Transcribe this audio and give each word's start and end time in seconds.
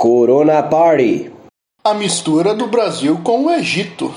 Corona 0.00 0.62
Party. 0.62 1.30
A 1.84 1.92
mistura 1.92 2.54
do 2.54 2.68
Brasil 2.68 3.20
com 3.22 3.44
o 3.44 3.50
Egito. 3.50 4.14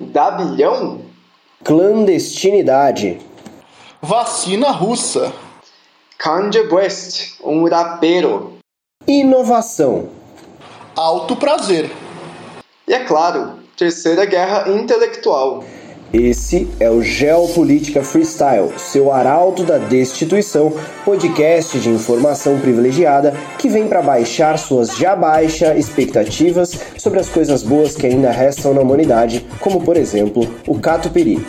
Dabilhão? 0.00 1.02
Clandestinidade. 1.62 3.20
Vacina 4.00 4.70
russa. 4.70 5.30
Kanye 6.16 6.60
West, 6.60 7.38
um 7.44 7.68
rapero. 7.68 8.54
Inovação. 9.06 10.08
Alto 10.96 11.36
prazer. 11.36 11.90
E 12.88 12.94
é 12.94 13.04
claro, 13.04 13.58
Terceira 13.76 14.24
Guerra 14.24 14.70
Intelectual. 14.70 15.62
Esse 16.12 16.68
é 16.78 16.90
o 16.90 17.00
Geopolítica 17.00 18.04
Freestyle, 18.04 18.70
seu 18.76 19.10
arauto 19.10 19.64
da 19.64 19.78
destituição, 19.78 20.70
podcast 21.06 21.80
de 21.80 21.88
informação 21.88 22.60
privilegiada 22.60 23.32
que 23.58 23.66
vem 23.66 23.88
para 23.88 24.02
baixar 24.02 24.58
suas 24.58 24.94
já 24.98 25.16
baixa 25.16 25.74
expectativas 25.74 26.78
sobre 26.98 27.18
as 27.18 27.30
coisas 27.30 27.62
boas 27.62 27.96
que 27.96 28.06
ainda 28.06 28.30
restam 28.30 28.74
na 28.74 28.82
humanidade, 28.82 29.46
como 29.58 29.82
por 29.82 29.96
exemplo 29.96 30.46
o 30.66 30.78
catupiry. 30.78 31.42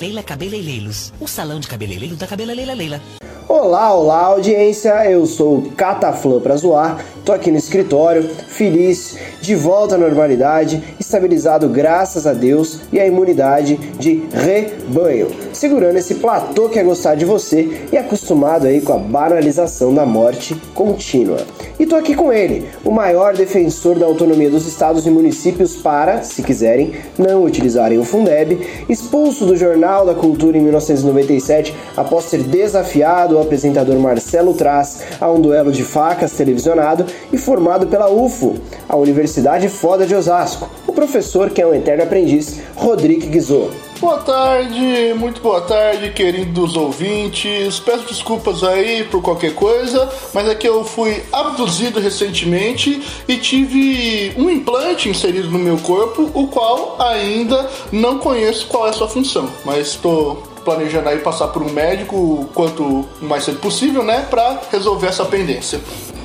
Leila 0.00 0.22
Cabeleireiros, 0.22 1.12
o 1.20 1.26
salão 1.26 1.58
de 1.58 1.66
cabeleireiro 1.66 2.14
da 2.14 2.28
Cabeleleira 2.28 2.74
Leila. 2.74 3.00
Olá, 3.48 3.92
olá 3.92 4.18
audiência, 4.26 5.10
eu 5.10 5.26
sou 5.26 5.58
o 5.58 5.72
Cataflã 5.72 6.40
pra 6.40 6.56
zoar, 6.56 7.04
tô 7.24 7.32
aqui 7.32 7.50
no 7.50 7.56
escritório, 7.56 8.28
feliz, 8.48 9.16
de 9.40 9.54
volta 9.54 9.94
à 9.94 9.98
normalidade, 9.98 10.82
estabilizado 10.98 11.68
graças 11.68 12.26
a 12.26 12.32
Deus 12.32 12.80
e 12.92 12.98
a 12.98 13.06
imunidade 13.06 13.76
de 13.98 14.24
rebanho, 14.32 15.28
segurando 15.52 15.98
esse 15.98 16.16
platô 16.16 16.68
que 16.68 16.78
é 16.78 16.82
gostar 16.82 17.14
de 17.14 17.24
você 17.24 17.86
e 17.92 17.96
acostumado 17.96 18.66
aí 18.66 18.80
com 18.80 18.92
a 18.92 18.98
banalização 18.98 19.94
da 19.94 20.04
morte 20.04 20.54
contínua. 20.74 21.38
E 21.78 21.86
tô 21.86 21.96
aqui 21.96 22.14
com 22.14 22.32
ele, 22.32 22.68
o 22.84 22.90
maior 22.90 23.34
defensor 23.34 23.98
da 23.98 24.06
autonomia 24.06 24.50
dos 24.50 24.66
estados 24.66 25.06
e 25.06 25.10
municípios 25.10 25.76
para, 25.76 26.22
se 26.22 26.42
quiserem, 26.42 26.92
não 27.18 27.44
utilizarem 27.44 27.98
o 27.98 28.04
Fundeb, 28.04 28.84
expulso 28.88 29.46
do 29.46 29.56
Jornal 29.56 30.06
da 30.06 30.14
Cultura 30.14 30.56
em 30.56 30.60
1997 30.60 31.74
após 31.96 32.26
ser 32.26 32.42
desafiado 32.42 33.36
ao 33.36 33.42
apresentador 33.42 33.98
Marcelo 33.98 34.54
Traz 34.54 35.02
a 35.20 35.30
um 35.30 35.40
duelo 35.40 35.72
de 35.72 35.82
facas 35.82 36.32
televisionado 36.32 37.11
e 37.32 37.38
formado 37.38 37.86
pela 37.86 38.10
UFO, 38.10 38.56
a 38.88 38.96
Universidade 38.96 39.68
Foda 39.68 40.06
de 40.06 40.14
Osasco, 40.14 40.68
o 40.86 40.92
professor 40.92 41.50
que 41.50 41.60
é 41.60 41.66
um 41.66 41.74
eterno 41.74 42.02
aprendiz, 42.02 42.60
Rodrigo 42.76 43.26
Guizot. 43.26 43.70
Boa 44.02 44.18
tarde, 44.18 45.14
muito 45.16 45.40
boa 45.40 45.60
tarde, 45.60 46.10
queridos 46.10 46.76
ouvintes. 46.76 47.78
Peço 47.78 48.04
desculpas 48.08 48.64
aí 48.64 49.04
por 49.04 49.22
qualquer 49.22 49.54
coisa, 49.54 50.10
mas 50.34 50.48
é 50.48 50.56
que 50.56 50.68
eu 50.68 50.84
fui 50.84 51.22
abduzido 51.32 52.00
recentemente 52.00 53.00
e 53.28 53.36
tive 53.36 54.34
um 54.36 54.50
implante 54.50 55.08
inserido 55.08 55.48
no 55.48 55.58
meu 55.60 55.78
corpo, 55.78 56.28
o 56.34 56.48
qual 56.48 56.96
ainda 57.00 57.70
não 57.92 58.18
conheço 58.18 58.66
qual 58.66 58.88
é 58.88 58.90
a 58.90 58.92
sua 58.92 59.06
função, 59.06 59.48
mas 59.64 59.86
estou 59.86 60.42
planejando 60.64 61.08
aí 61.08 61.18
passar 61.18 61.48
por 61.48 61.62
um 61.62 61.70
médico 61.70 62.48
quanto 62.54 63.04
mais 63.20 63.44
cedo 63.44 63.60
possível, 63.60 64.02
né, 64.02 64.26
para 64.28 64.62
resolver 64.72 65.06
essa 65.06 65.24
pendência. 65.24 65.80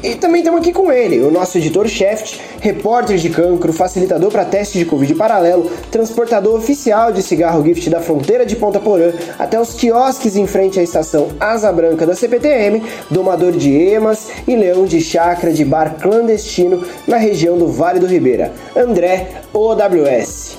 E 0.07 0.15
também 0.15 0.39
estamos 0.39 0.61
aqui 0.61 0.71
com 0.71 0.89
ele, 0.89 1.19
o 1.19 1.29
nosso 1.29 1.57
editor-chefe, 1.57 2.39
repórter 2.61 3.17
de 3.17 3.29
cancro, 3.29 3.73
facilitador 3.73 4.31
para 4.31 4.45
teste 4.45 4.79
de 4.79 4.85
Covid 4.85 5.13
paralelo, 5.15 5.69
transportador 5.91 6.57
oficial 6.57 7.11
de 7.11 7.21
cigarro 7.21 7.61
gift 7.61 7.89
da 7.89 7.99
fronteira 7.99 8.45
de 8.45 8.55
Ponta 8.55 8.79
Porã 8.79 9.11
até 9.37 9.59
os 9.59 9.73
quiosques 9.73 10.37
em 10.37 10.47
frente 10.47 10.79
à 10.79 10.83
estação 10.83 11.27
Asa 11.41 11.73
Branca 11.73 12.07
da 12.07 12.15
CPTM, 12.15 12.81
domador 13.11 13.51
de 13.51 13.69
emas 13.69 14.29
e 14.47 14.55
leão 14.55 14.85
de 14.85 15.01
chácara 15.01 15.51
de 15.51 15.65
bar 15.65 15.97
clandestino 16.01 16.85
na 17.05 17.17
região 17.17 17.57
do 17.57 17.67
Vale 17.67 17.99
do 17.99 18.07
Ribeira, 18.07 18.53
André 18.77 19.41
OWS. 19.53 20.55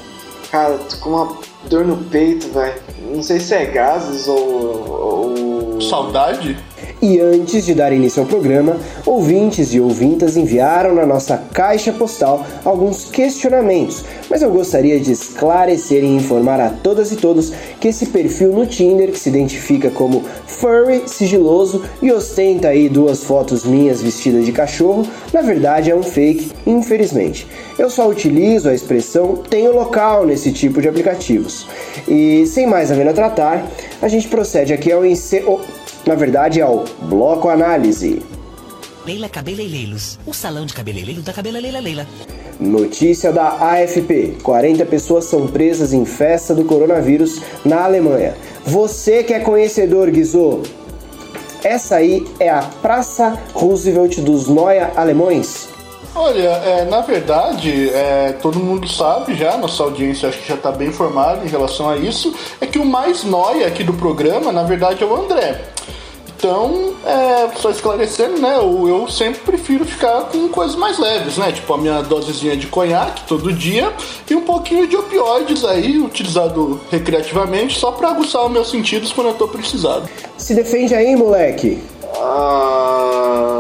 Cara, 0.51 0.77
tô 0.77 0.97
com 0.99 1.09
uma 1.09 1.39
dor 1.71 1.87
no 1.87 1.97
peito, 1.97 2.53
velho. 2.53 2.75
Não 3.15 3.23
sei 3.23 3.41
se 3.41 3.55
é 3.55 3.65
gases 3.65 4.29
ou, 4.29 4.91
ou. 4.91 5.81
Saudade? 5.81 6.59
E 7.01 7.21
antes 7.21 7.65
de 7.65 7.75
dar 7.75 7.93
início 7.93 8.23
ao 8.23 8.29
programa, 8.29 8.77
ouvintes 9.07 9.73
e 9.73 9.79
ouvintas 9.79 10.37
enviaram 10.37 10.93
na 10.93 11.07
nossa 11.07 11.37
caixa 11.53 11.93
postal 11.93 12.45
alguns 12.65 13.05
questionamentos, 13.05 14.05
mas 14.29 14.43
eu 14.43 14.51
gostaria 14.51 14.99
de 14.99 15.13
esclarecer 15.13 16.03
e 16.03 16.17
informar 16.17 16.59
a 16.59 16.71
todas 16.71 17.13
e 17.13 17.17
todos 17.17 17.53
que 17.81 17.87
esse 17.87 18.07
perfil 18.07 18.53
no 18.53 18.67
Tinder, 18.67 19.13
que 19.13 19.19
se 19.19 19.29
identifica 19.29 19.91
como 19.91 20.25
furry 20.47 21.05
sigiloso 21.07 21.85
e 22.03 22.11
ostenta 22.11 22.69
aí 22.69 22.89
duas 22.89 23.23
fotos 23.23 23.65
minhas 23.65 24.03
vestidas 24.03 24.45
de 24.45 24.51
cachorro, 24.51 25.07
na 25.33 25.41
verdade 25.41 25.93
é 25.93 25.95
um 25.95 26.03
fake, 26.03 26.51
infelizmente. 26.67 27.47
Eu 27.79 27.89
só 27.91 28.09
utilizo 28.09 28.69
a 28.69 28.75
expressão 28.75 29.37
tenho 29.49 29.73
local 29.73 30.27
nesse 30.27 30.51
tipo 30.51 30.83
de 30.83 30.89
aplicativos. 30.89 31.65
E 32.09 32.45
sem 32.47 32.67
mais 32.67 32.91
ver 32.91 33.07
a 33.07 33.13
tratar, 33.13 33.65
a 34.03 34.09
gente 34.09 34.27
procede 34.27 34.73
aqui 34.73 34.91
ao 34.91 35.07
encerro 35.07 35.61
na 36.09 36.15
verdade, 36.15 36.63
ao 36.63 36.85
Bloco 37.03 37.51
Análise. 37.51 38.23
Leila 39.05 39.29
Cabeleireiros, 39.29 40.19
o 40.27 40.33
salão 40.33 40.65
de 40.65 40.73
cabeleireiro 40.73 41.21
da 41.21 41.35
Cabeleleira 41.35 41.81
Leila. 41.81 42.07
Notícia 42.59 43.31
da 43.31 43.49
AFP: 43.49 44.39
40 44.43 44.87
pessoas 44.87 45.27
são 45.27 45.47
presas 45.47 45.93
em 45.93 46.07
festa 46.07 46.55
do 46.55 46.65
coronavírus 46.65 47.43
na 47.63 47.85
Alemanha. 47.85 48.35
Você 48.65 49.23
que 49.23 49.35
é 49.35 49.41
conhecedor, 49.41 50.11
Guizô, 50.11 50.63
essa 51.63 51.97
aí 51.97 52.27
é 52.41 52.49
a 52.49 52.63
Praça 52.63 53.39
Roosevelt 53.53 54.21
dos 54.21 54.49
Noia 54.49 54.91
Alemães? 54.97 55.69
Olha, 56.15 56.49
é, 56.49 56.85
na 56.87 57.03
verdade, 57.03 57.91
é, 57.91 58.33
todo 58.41 58.59
mundo 58.59 58.89
sabe 58.89 59.35
já, 59.35 59.57
nossa 59.59 59.83
audiência 59.83 60.29
acho 60.31 60.39
que 60.39 60.49
já 60.49 60.55
está 60.55 60.73
bem 60.73 60.89
informada 60.89 61.45
em 61.45 61.49
relação 61.49 61.89
a 61.89 61.97
isso, 61.97 62.35
é 62.61 62.67
que 62.67 62.79
o 62.79 62.85
mais 62.85 63.25
nóia 63.25 63.67
aqui 63.67 63.85
do 63.85 63.93
programa, 63.93 64.51
na 64.51 64.63
verdade, 64.63 65.05
é 65.05 65.07
o 65.07 65.15
André. 65.15 65.78
Então, 66.39 66.95
é, 67.05 67.49
só 67.57 67.69
esclarecendo, 67.69 68.41
né? 68.41 68.55
Eu, 68.57 68.87
eu 68.89 69.09
sempre 69.09 69.41
prefiro 69.41 69.85
ficar 69.85 70.21
com 70.27 70.49
coisas 70.49 70.77
mais 70.77 70.97
leves, 70.97 71.37
né? 71.37 71.51
Tipo 71.51 71.75
a 71.75 71.79
minha 71.79 72.01
dosezinha 72.01 72.57
de 72.57 72.69
conhaque 72.69 73.25
todo 73.27 73.53
dia 73.53 73.93
e 74.31 74.37
um 74.37 74.43
pouquinho 74.43 74.87
de 74.87 74.97
opioides 74.97 75.65
aí, 75.65 75.99
utilizado 75.99 76.81
recreativamente, 76.93 77.77
só 77.77 77.91
para 77.91 78.11
aguçar 78.11 78.47
os 78.47 78.53
meus 78.53 78.71
sentidos 78.71 79.13
quando 79.13 79.29
eu 79.31 79.35
tô 79.35 79.49
precisado. 79.49 80.09
Se 80.37 80.55
defende 80.55 80.95
aí, 80.95 81.17
moleque. 81.17 81.83
Ah. 82.21 83.58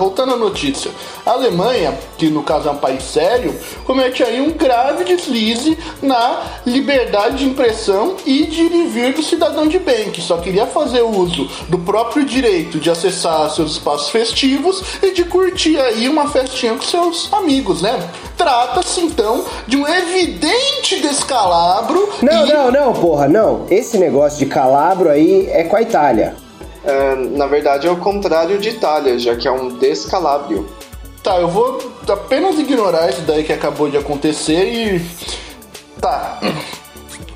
Voltando 0.00 0.32
à 0.32 0.36
notícia. 0.36 0.90
A 1.26 1.32
Alemanha, 1.32 1.92
que 2.16 2.30
no 2.30 2.42
caso 2.42 2.70
é 2.70 2.72
um 2.72 2.78
país 2.78 3.02
sério, 3.02 3.54
comete 3.84 4.22
aí 4.22 4.40
um 4.40 4.50
grave 4.50 5.04
deslize 5.04 5.76
na 6.00 6.40
liberdade 6.64 7.36
de 7.36 7.44
impressão 7.44 8.16
e 8.24 8.46
de 8.46 8.62
ir 8.62 8.72
e 8.72 8.86
vir 8.86 9.12
do 9.12 9.22
cidadão 9.22 9.66
de 9.66 9.78
bem, 9.78 10.10
que 10.10 10.22
só 10.22 10.38
queria 10.38 10.66
fazer 10.66 11.02
uso 11.02 11.50
do 11.68 11.78
próprio 11.80 12.24
direito 12.24 12.80
de 12.80 12.88
acessar 12.88 13.50
seus 13.50 13.72
espaços 13.72 14.08
festivos 14.08 14.82
e 15.02 15.12
de 15.12 15.22
curtir 15.22 15.78
aí 15.78 16.08
uma 16.08 16.30
festinha 16.30 16.72
com 16.72 16.82
seus 16.82 17.30
amigos, 17.30 17.82
né? 17.82 18.08
Trata-se 18.38 19.02
então 19.02 19.44
de 19.66 19.76
um 19.76 19.86
evidente 19.86 20.98
descalabro. 21.02 22.08
Não, 22.22 22.46
e... 22.46 22.52
não, 22.54 22.70
não, 22.70 22.92
porra, 22.94 23.28
não. 23.28 23.66
Esse 23.70 23.98
negócio 23.98 24.38
de 24.38 24.46
calabro 24.46 25.10
aí 25.10 25.46
é 25.50 25.64
com 25.64 25.76
a 25.76 25.82
Itália. 25.82 26.36
É, 26.84 27.14
na 27.14 27.46
verdade 27.46 27.86
é 27.86 27.90
o 27.90 27.96
contrário 27.96 28.58
de 28.58 28.70
Itália, 28.70 29.18
já 29.18 29.36
que 29.36 29.46
é 29.46 29.50
um 29.52 29.68
descalabrio. 29.78 30.66
Tá, 31.22 31.36
eu 31.38 31.48
vou 31.48 31.78
apenas 32.08 32.58
ignorar 32.58 33.10
isso 33.10 33.20
daí 33.22 33.44
que 33.44 33.52
acabou 33.52 33.90
de 33.90 33.96
acontecer 33.98 34.64
e. 34.64 35.04
Tá. 36.00 36.40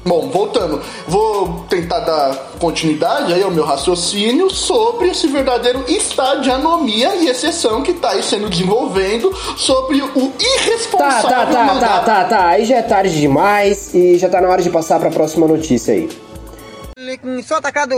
Bom, 0.07 0.29
voltando, 0.29 0.83
vou 1.09 1.65
tentar 1.71 2.01
dar 2.01 2.35
continuidade 2.59 3.33
aí 3.33 3.43
ao 3.43 3.51
meu 3.51 3.65
raciocínio 3.65 4.51
sobre 4.51 5.09
esse 5.09 5.27
verdadeiro 5.29 5.83
estado 5.89 6.43
de 6.43 6.51
anomia 6.51 7.17
e 7.17 7.29
exceção 7.31 7.83
que 7.83 7.93
está 7.93 8.11
aí 8.11 8.23
sendo 8.23 8.51
desenvolvendo 8.51 9.35
sobre 9.57 10.03
o 10.03 10.09
Tá, 10.09 10.45
irresponsável 10.45 11.31
tá, 11.31 11.47
tá, 11.47 11.53
tá, 11.53 11.65
mandato- 11.65 12.05
tá, 12.05 12.25
tá. 12.25 12.47
Aí 12.49 12.67
já 12.67 12.77
é 12.77 12.83
tarde 12.83 13.19
demais 13.19 13.95
e 13.95 14.19
já 14.19 14.29
tá 14.29 14.43
na 14.43 14.49
hora 14.51 14.63
de 14.63 14.69
passar 14.69 15.01
pra 15.01 15.09
próxima 15.11 15.47
notícia 15.49 15.95
aí. 15.95 16.11
Só 17.43 17.55
atacado. 17.57 17.95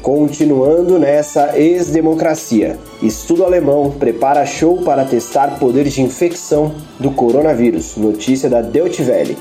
Continuando 0.00 0.98
nessa 0.98 1.58
ex-democracia, 1.58 2.78
estudo 3.02 3.44
alemão 3.44 3.90
prepara 3.90 4.46
show 4.46 4.80
para 4.82 5.04
testar 5.04 5.58
poder 5.58 5.84
de 5.84 6.00
infecção 6.00 6.74
do 6.98 7.10
coronavírus. 7.10 7.94
Notícia 7.98 8.48
da 8.48 8.62
Deutsche 8.62 9.02
Welle. 9.02 9.36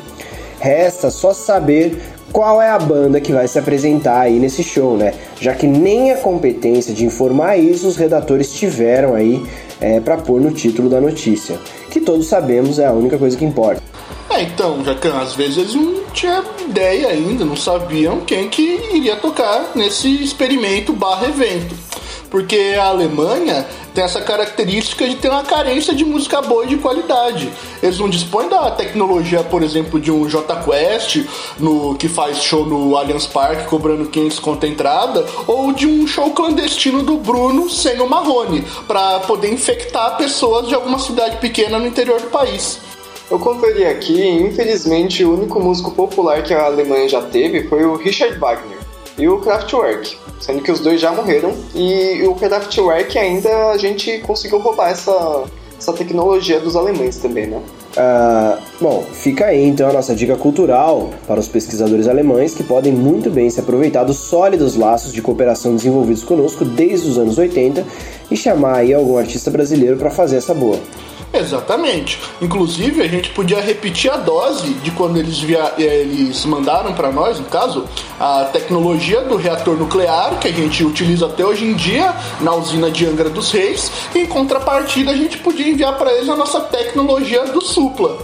Resta 0.60 1.10
só 1.10 1.32
saber 1.32 1.98
qual 2.34 2.62
é 2.62 2.70
a 2.70 2.78
banda 2.78 3.22
que 3.22 3.32
vai 3.32 3.48
se 3.48 3.58
apresentar 3.58 4.20
aí 4.20 4.40
nesse 4.40 4.62
show, 4.62 4.98
né? 4.98 5.14
Já 5.40 5.54
que 5.54 5.66
nem 5.66 6.12
a 6.12 6.18
competência 6.18 6.94
de 6.94 7.06
informar 7.06 7.56
isso 7.56 7.88
os 7.88 7.96
redatores 7.96 8.52
tiveram 8.52 9.14
aí 9.14 9.42
é, 9.80 10.02
para 10.02 10.18
pôr 10.18 10.42
no 10.42 10.52
título 10.52 10.90
da 10.90 11.00
notícia, 11.00 11.58
que 11.90 12.02
todos 12.02 12.28
sabemos 12.28 12.78
é 12.78 12.86
a 12.86 12.92
única 12.92 13.18
coisa 13.18 13.38
que 13.38 13.46
importa. 13.46 13.85
É, 14.36 14.42
então, 14.42 14.84
Jacan, 14.84 15.18
às 15.18 15.34
vezes 15.34 15.76
um 15.76 16.04
tinha 16.12 16.44
ideia 16.60 17.08
ainda, 17.08 17.46
não 17.46 17.56
sabiam 17.56 18.20
quem 18.20 18.50
que 18.50 18.62
iria 18.94 19.16
tocar 19.16 19.72
nesse 19.74 20.10
experimento 20.22 20.92
barra 20.92 21.28
evento. 21.28 21.74
Porque 22.30 22.76
a 22.78 22.88
Alemanha 22.88 23.66
tem 23.94 24.04
essa 24.04 24.20
característica 24.20 25.08
de 25.08 25.16
ter 25.16 25.30
uma 25.30 25.44
carência 25.44 25.96
de 25.96 26.04
música 26.04 26.42
boa 26.42 26.66
e 26.66 26.68
de 26.68 26.76
qualidade. 26.76 27.50
Eles 27.82 27.98
não 27.98 28.10
dispõem 28.10 28.50
da 28.50 28.72
tecnologia, 28.72 29.42
por 29.42 29.64
exemplo, 29.64 30.02
de 30.02 30.12
um 30.12 30.28
J 30.28 30.54
Quest, 30.66 31.26
no, 31.58 31.96
que 31.96 32.10
faz 32.10 32.44
show 32.44 32.66
no 32.66 32.98
Allianz 32.98 33.26
Parque 33.26 33.70
cobrando 33.70 34.08
500 34.08 34.40
conto 34.40 34.66
entrada, 34.66 35.26
ou 35.48 35.72
de 35.72 35.88
um 35.88 36.06
show 36.06 36.32
clandestino 36.32 37.04
do 37.04 37.16
Bruno 37.16 37.70
sem 37.70 38.02
o 38.02 38.10
Marrone, 38.10 38.66
para 38.86 39.22
poder 39.22 39.54
infectar 39.54 40.18
pessoas 40.18 40.68
de 40.68 40.76
alguma 40.76 41.00
cidade 41.00 41.38
pequena 41.38 41.80
no 41.80 41.88
interior 41.88 42.20
do 42.20 42.28
país. 42.28 42.82
Eu 43.30 43.40
conferi 43.40 43.86
aqui, 43.86 44.30
infelizmente, 44.30 45.26
o 45.26 45.34
único 45.34 45.60
músico 45.60 45.92
popular 45.92 46.44
que 46.44 46.54
a 46.54 46.66
Alemanha 46.66 47.10
já 47.10 47.22
teve 47.24 47.68
foi 47.68 47.84
o 47.84 47.96
Richard 47.96 48.38
Wagner 48.38 48.78
e 49.18 49.28
o 49.28 49.40
Kraftwerk, 49.40 50.18
sendo 50.40 50.62
que 50.62 50.72
os 50.72 50.80
dois 50.80 51.02
já 51.02 51.12
morreram 51.12 51.54
e 51.74 52.22
o 52.28 52.36
Kraftwerk 52.36 53.18
ainda 53.18 53.72
a 53.72 53.78
gente 53.78 54.20
conseguiu 54.20 54.60
roubar 54.60 54.92
essa, 54.92 55.46
essa 55.78 55.94
tecnologia 55.94 56.60
dos 56.60 56.76
alemães 56.76 57.18
também, 57.18 57.48
né? 57.48 57.62
Uh, 57.98 58.62
bom, 58.80 59.06
fica 59.14 59.46
aí 59.46 59.66
então 59.66 59.90
a 59.90 59.94
nossa 59.94 60.14
dica 60.14 60.36
cultural 60.36 61.12
para 61.26 61.40
os 61.40 61.48
pesquisadores 61.48 62.10
alemães 62.10 62.54
que 62.54 62.62
podem 62.62 62.92
muito 62.92 63.32
bem 63.32 63.50
se 63.50 63.60
aproveitar 63.60 64.04
dos 64.04 64.18
sólidos 64.18 64.76
laços 64.76 65.14
de 65.14 65.22
cooperação 65.22 65.74
desenvolvidos 65.74 66.22
conosco 66.22 66.66
desde 66.66 67.10
os 67.10 67.18
anos 67.18 67.38
80 67.38 67.86
e 68.30 68.36
chamar 68.36 68.80
aí 68.80 68.94
algum 68.94 69.18
artista 69.18 69.50
brasileiro 69.50 69.96
para 69.96 70.12
fazer 70.12 70.36
essa 70.36 70.54
boa. 70.54 70.78
Exatamente. 71.38 72.20
Inclusive, 72.42 73.02
a 73.02 73.08
gente 73.08 73.30
podia 73.32 73.60
repetir 73.60 74.12
a 74.12 74.18
dose 74.18 74.74
de 74.76 74.92
quando 74.92 75.18
eles, 75.18 75.40
via... 75.40 75.74
eles 75.78 76.46
mandaram 76.46 76.94
para 76.94 77.12
nós, 77.12 77.40
no 77.40 77.46
caso, 77.46 77.86
a 78.20 78.46
tecnologia 78.46 79.22
do 79.22 79.36
reator 79.36 79.76
nuclear, 79.76 80.40
que 80.40 80.48
a 80.48 80.52
gente 80.52 80.84
utiliza 80.84 81.26
até 81.26 81.46
hoje 81.46 81.66
em 81.66 81.74
dia 81.74 82.14
na 82.42 82.54
usina 82.56 82.90
de 82.90 83.06
Angra 83.06 83.30
dos 83.30 83.52
Reis. 83.52 83.92
E, 84.14 84.20
em 84.20 84.26
contrapartida, 84.26 85.12
a 85.12 85.16
gente 85.16 85.38
podia 85.40 85.68
enviar 85.68 85.98
para 85.98 86.12
eles 86.14 86.30
a 86.30 86.36
nossa 86.36 86.62
tecnologia 86.62 87.44
do 87.46 87.62
Supla. 87.62 88.18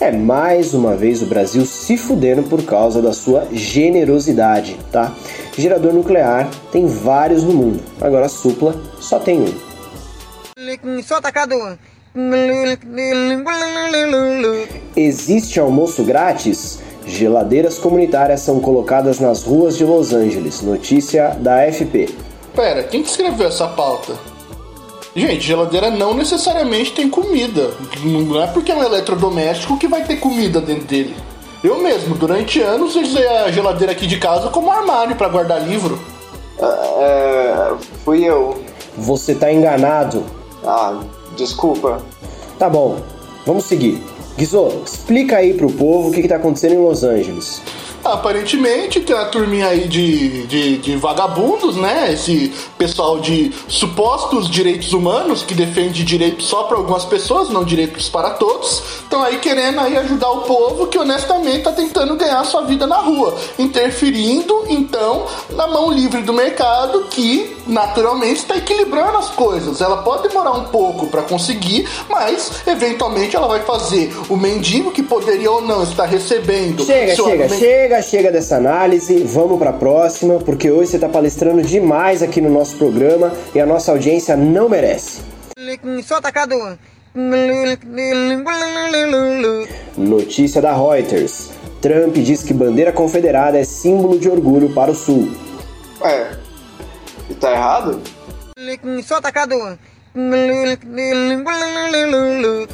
É 0.00 0.10
mais 0.10 0.74
uma 0.74 0.96
vez 0.96 1.22
o 1.22 1.26
Brasil 1.26 1.64
se 1.64 1.96
fudendo 1.96 2.42
por 2.42 2.62
causa 2.62 3.00
da 3.00 3.12
sua 3.12 3.46
generosidade, 3.52 4.76
tá? 4.90 5.12
Gerador 5.56 5.92
nuclear 5.92 6.50
tem 6.72 6.86
vários 6.86 7.44
no 7.44 7.52
mundo, 7.52 7.82
agora 8.00 8.26
a 8.26 8.28
Supla 8.28 8.74
só 9.00 9.18
tem 9.18 9.40
um. 9.40 11.02
Só 11.02 11.16
atacado 11.16 11.54
Existe 14.96 15.58
almoço 15.58 16.04
grátis? 16.04 16.78
Geladeiras 17.04 17.76
comunitárias 17.76 18.40
são 18.40 18.60
colocadas 18.60 19.18
nas 19.18 19.42
ruas 19.42 19.76
de 19.76 19.84
Los 19.84 20.12
Angeles. 20.12 20.62
Notícia 20.62 21.30
da 21.40 21.62
FP. 21.72 22.14
Pera, 22.54 22.84
quem 22.84 23.02
que 23.02 23.08
escreveu 23.10 23.48
essa 23.48 23.66
pauta? 23.66 24.14
Gente, 25.16 25.40
geladeira 25.40 25.90
não 25.90 26.14
necessariamente 26.14 26.92
tem 26.92 27.10
comida. 27.10 27.72
Não 28.04 28.40
é 28.40 28.46
porque 28.46 28.70
é 28.70 28.76
um 28.76 28.84
eletrodoméstico 28.84 29.76
que 29.76 29.88
vai 29.88 30.04
ter 30.04 30.16
comida 30.16 30.60
dentro 30.60 30.84
dele. 30.84 31.16
Eu 31.64 31.82
mesmo, 31.82 32.14
durante 32.14 32.60
anos, 32.60 32.94
usei 32.94 33.26
a 33.26 33.50
geladeira 33.50 33.92
aqui 33.92 34.06
de 34.06 34.18
casa 34.18 34.50
como 34.50 34.70
armário 34.70 35.16
para 35.16 35.28
guardar 35.28 35.66
livro. 35.66 35.98
É, 36.60 37.74
fui 38.04 38.24
eu. 38.24 38.62
Você 38.96 39.34
tá 39.34 39.52
enganado. 39.52 40.24
Ah, 40.64 41.00
Desculpa. 41.36 42.02
Tá 42.58 42.68
bom, 42.68 42.98
vamos 43.46 43.64
seguir. 43.64 44.02
Guizô, 44.36 44.68
explica 44.84 45.36
aí 45.36 45.54
pro 45.54 45.70
povo 45.70 46.08
o 46.08 46.12
que, 46.12 46.22
que 46.22 46.28
tá 46.28 46.36
acontecendo 46.36 46.74
em 46.74 46.82
Los 46.82 47.04
Angeles. 47.04 47.62
Aparentemente 48.04 49.00
tem 49.00 49.16
uma 49.16 49.24
turminha 49.24 49.68
aí 49.68 49.88
de, 49.88 50.46
de, 50.46 50.76
de, 50.78 50.96
vagabundos, 50.96 51.76
né? 51.76 52.12
Esse 52.12 52.52
pessoal 52.76 53.18
de 53.18 53.50
supostos 53.66 54.48
direitos 54.48 54.92
humanos 54.92 55.42
que 55.42 55.54
defende 55.54 56.04
direitos 56.04 56.46
só 56.46 56.64
para 56.64 56.76
algumas 56.76 57.04
pessoas, 57.06 57.48
não 57.48 57.64
direitos 57.64 58.08
para 58.10 58.30
todos. 58.30 58.82
Estão 59.02 59.22
aí 59.22 59.38
querendo 59.38 59.80
aí 59.80 59.96
ajudar 59.96 60.30
o 60.30 60.40
povo 60.42 60.86
que 60.86 60.98
honestamente 60.98 61.62
tá 61.62 61.72
tentando 61.72 62.14
ganhar 62.16 62.44
sua 62.44 62.62
vida 62.62 62.86
na 62.86 62.98
rua, 62.98 63.34
interferindo 63.58 64.64
então 64.68 65.24
na 65.50 65.66
mão 65.66 65.90
livre 65.90 66.20
do 66.22 66.32
mercado 66.32 67.06
que 67.10 67.56
naturalmente 67.66 68.40
está 68.40 68.56
equilibrando 68.56 69.16
as 69.16 69.30
coisas. 69.30 69.80
Ela 69.80 69.98
pode 69.98 70.28
demorar 70.28 70.52
um 70.52 70.64
pouco 70.64 71.06
para 71.06 71.22
conseguir, 71.22 71.88
mas 72.08 72.62
eventualmente 72.66 73.34
ela 73.34 73.48
vai 73.48 73.60
fazer 73.60 74.14
o 74.28 74.36
mendigo 74.36 74.90
que 74.90 75.02
poderia 75.02 75.50
ou 75.50 75.62
não 75.62 75.82
estar 75.82 76.04
recebendo. 76.04 76.84
Chega, 76.84 77.14
chega, 77.16 77.48
chega 77.48 77.93
chega, 77.94 78.02
chega 78.02 78.32
dessa 78.32 78.56
análise, 78.56 79.22
vamos 79.24 79.58
para 79.58 79.70
a 79.70 79.74
próxima, 79.74 80.38
porque 80.38 80.70
hoje 80.70 80.90
você 80.90 80.96
está 80.96 81.08
palestrando 81.08 81.62
demais 81.62 82.22
aqui 82.22 82.40
no 82.40 82.50
nosso 82.50 82.76
programa 82.76 83.32
e 83.54 83.60
a 83.60 83.66
nossa 83.66 83.92
audiência 83.92 84.36
não 84.36 84.68
merece. 84.68 85.20
Só 86.02 86.16
atacado. 86.16 86.78
Notícia 89.96 90.60
da 90.60 90.74
Reuters. 90.74 91.50
Trump 91.80 92.14
diz 92.16 92.42
que 92.42 92.54
bandeira 92.54 92.92
confederada 92.92 93.58
é 93.58 93.64
símbolo 93.64 94.18
de 94.18 94.28
orgulho 94.28 94.72
para 94.72 94.90
o 94.90 94.94
Sul. 94.94 95.30
Ué, 96.00 96.30
e 97.30 97.34
tá 97.34 97.52
errado? 97.52 98.00
Só 99.04 99.16
atacado. 99.16 99.78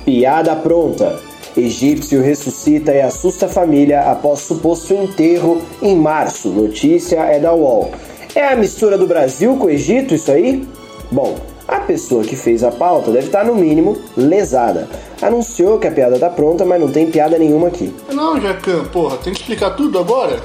Piada 0.04 0.56
pronta. 0.56 1.20
Egípcio 1.56 2.22
ressuscita 2.22 2.92
e 2.92 3.00
assusta 3.00 3.46
a 3.46 3.48
família 3.48 4.02
após 4.02 4.40
suposto 4.40 4.94
enterro 4.94 5.60
em 5.82 5.96
março. 5.96 6.48
Notícia 6.48 7.20
é 7.20 7.38
da 7.38 7.52
UOL. 7.52 7.90
É 8.34 8.48
a 8.48 8.56
mistura 8.56 8.96
do 8.96 9.06
Brasil 9.06 9.56
com 9.56 9.66
o 9.66 9.70
Egito 9.70 10.14
isso 10.14 10.30
aí? 10.30 10.66
Bom, 11.10 11.36
a 11.66 11.80
pessoa 11.80 12.22
que 12.22 12.36
fez 12.36 12.62
a 12.62 12.70
pauta 12.70 13.10
deve 13.10 13.26
estar 13.26 13.44
no 13.44 13.54
mínimo 13.54 13.96
lesada. 14.16 14.88
Anunciou 15.20 15.78
que 15.78 15.86
a 15.86 15.92
piada 15.92 16.18
tá 16.18 16.30
pronta, 16.30 16.64
mas 16.64 16.80
não 16.80 16.88
tem 16.88 17.10
piada 17.10 17.38
nenhuma 17.38 17.68
aqui. 17.68 17.94
Não, 18.12 18.40
Jacan, 18.40 18.84
porra, 18.86 19.16
tem 19.18 19.32
que 19.32 19.40
explicar 19.40 19.70
tudo 19.70 19.98
agora? 19.98 20.40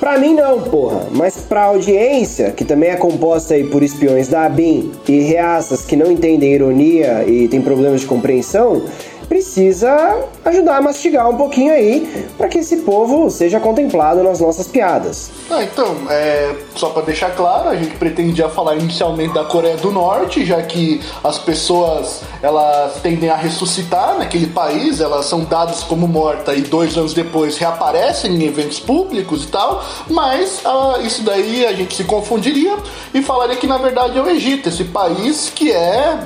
Pra 0.00 0.18
mim 0.18 0.32
não, 0.32 0.62
porra, 0.62 1.08
mas 1.10 1.36
pra 1.46 1.64
audiência, 1.64 2.52
que 2.52 2.64
também 2.64 2.88
é 2.88 2.96
composta 2.96 3.52
aí 3.52 3.64
por 3.64 3.82
espiões 3.82 4.28
da 4.28 4.46
ABIN 4.46 4.90
e 5.06 5.20
reaças 5.20 5.84
que 5.84 5.94
não 5.94 6.10
entendem 6.10 6.54
ironia 6.54 7.22
e 7.28 7.46
tem 7.48 7.60
problemas 7.60 8.00
de 8.00 8.06
compreensão, 8.06 8.82
precisa 9.30 10.24
ajudar 10.44 10.78
a 10.78 10.80
mastigar 10.80 11.30
um 11.30 11.36
pouquinho 11.36 11.72
aí 11.72 12.26
para 12.36 12.48
que 12.48 12.58
esse 12.58 12.78
povo 12.78 13.30
seja 13.30 13.60
contemplado 13.60 14.24
nas 14.24 14.40
nossas 14.40 14.66
piadas. 14.66 15.30
Ah, 15.48 15.62
então, 15.62 15.98
é, 16.10 16.56
só 16.74 16.90
para 16.90 17.02
deixar 17.02 17.30
claro, 17.36 17.68
a 17.68 17.76
gente 17.76 17.96
pretendia 17.96 18.48
falar 18.48 18.74
inicialmente 18.74 19.32
da 19.32 19.44
Coreia 19.44 19.76
do 19.76 19.92
Norte, 19.92 20.44
já 20.44 20.60
que 20.62 21.00
as 21.22 21.38
pessoas 21.38 22.22
elas 22.42 22.94
tendem 23.02 23.30
a 23.30 23.36
ressuscitar 23.36 24.18
naquele 24.18 24.48
país, 24.48 25.00
elas 25.00 25.26
são 25.26 25.44
dadas 25.44 25.84
como 25.84 26.08
mortas 26.08 26.58
e 26.58 26.62
dois 26.62 26.98
anos 26.98 27.14
depois 27.14 27.56
reaparecem 27.56 28.34
em 28.34 28.42
eventos 28.42 28.80
públicos 28.80 29.44
e 29.44 29.46
tal, 29.46 29.84
mas 30.08 30.60
ah, 30.64 30.98
isso 31.04 31.22
daí 31.22 31.64
a 31.64 31.72
gente 31.72 31.94
se 31.94 32.02
confundiria 32.02 32.76
e 33.14 33.22
falaria 33.22 33.54
que 33.54 33.68
na 33.68 33.78
verdade 33.78 34.18
é 34.18 34.20
o 34.20 34.28
Egito, 34.28 34.68
esse 34.68 34.82
país 34.84 35.52
que 35.54 35.70
é 35.70 36.18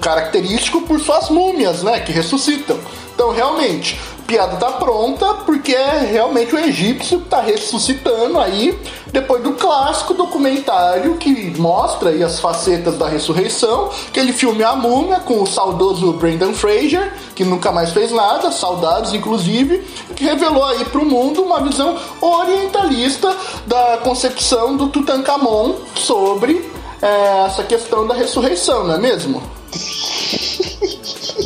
característico 0.00 0.82
por 0.82 1.00
suas 1.00 1.30
múmias, 1.30 1.82
né, 1.82 2.00
que 2.00 2.12
ressuscitam. 2.12 2.78
Então, 3.14 3.30
realmente, 3.30 4.00
piada 4.30 4.56
tá 4.56 4.70
pronta 4.72 5.26
porque 5.44 5.74
é 5.74 6.08
realmente 6.10 6.54
o 6.54 6.58
egípcio 6.58 7.20
que 7.20 7.28
tá 7.28 7.40
ressuscitando 7.40 8.38
aí 8.38 8.78
depois 9.12 9.42
do 9.42 9.52
clássico 9.52 10.14
documentário 10.14 11.16
que 11.16 11.52
mostra 11.58 12.10
aí 12.10 12.22
as 12.22 12.38
facetas 12.38 12.96
da 12.96 13.08
ressurreição, 13.08 13.90
aquele 14.08 14.32
filme 14.32 14.62
A 14.62 14.76
Múmia 14.76 15.18
com 15.18 15.42
o 15.42 15.46
saudoso 15.46 16.12
Brendan 16.12 16.54
Fraser, 16.54 17.12
que 17.34 17.44
nunca 17.44 17.72
mais 17.72 17.90
fez 17.90 18.12
nada, 18.12 18.52
saudades 18.52 19.12
inclusive, 19.12 19.78
que 20.14 20.24
revelou 20.24 20.64
aí 20.64 20.84
para 20.84 21.00
o 21.00 21.04
mundo 21.04 21.42
uma 21.42 21.60
visão 21.60 21.98
orientalista 22.20 23.36
da 23.66 23.98
concepção 23.98 24.76
do 24.76 24.88
Tutankhamon 24.90 25.74
sobre 25.96 26.70
é, 27.02 27.46
essa 27.46 27.64
questão 27.64 28.06
da 28.06 28.14
ressurreição, 28.14 28.84
não 28.84 28.94
é 28.94 28.98
mesmo? 28.98 29.59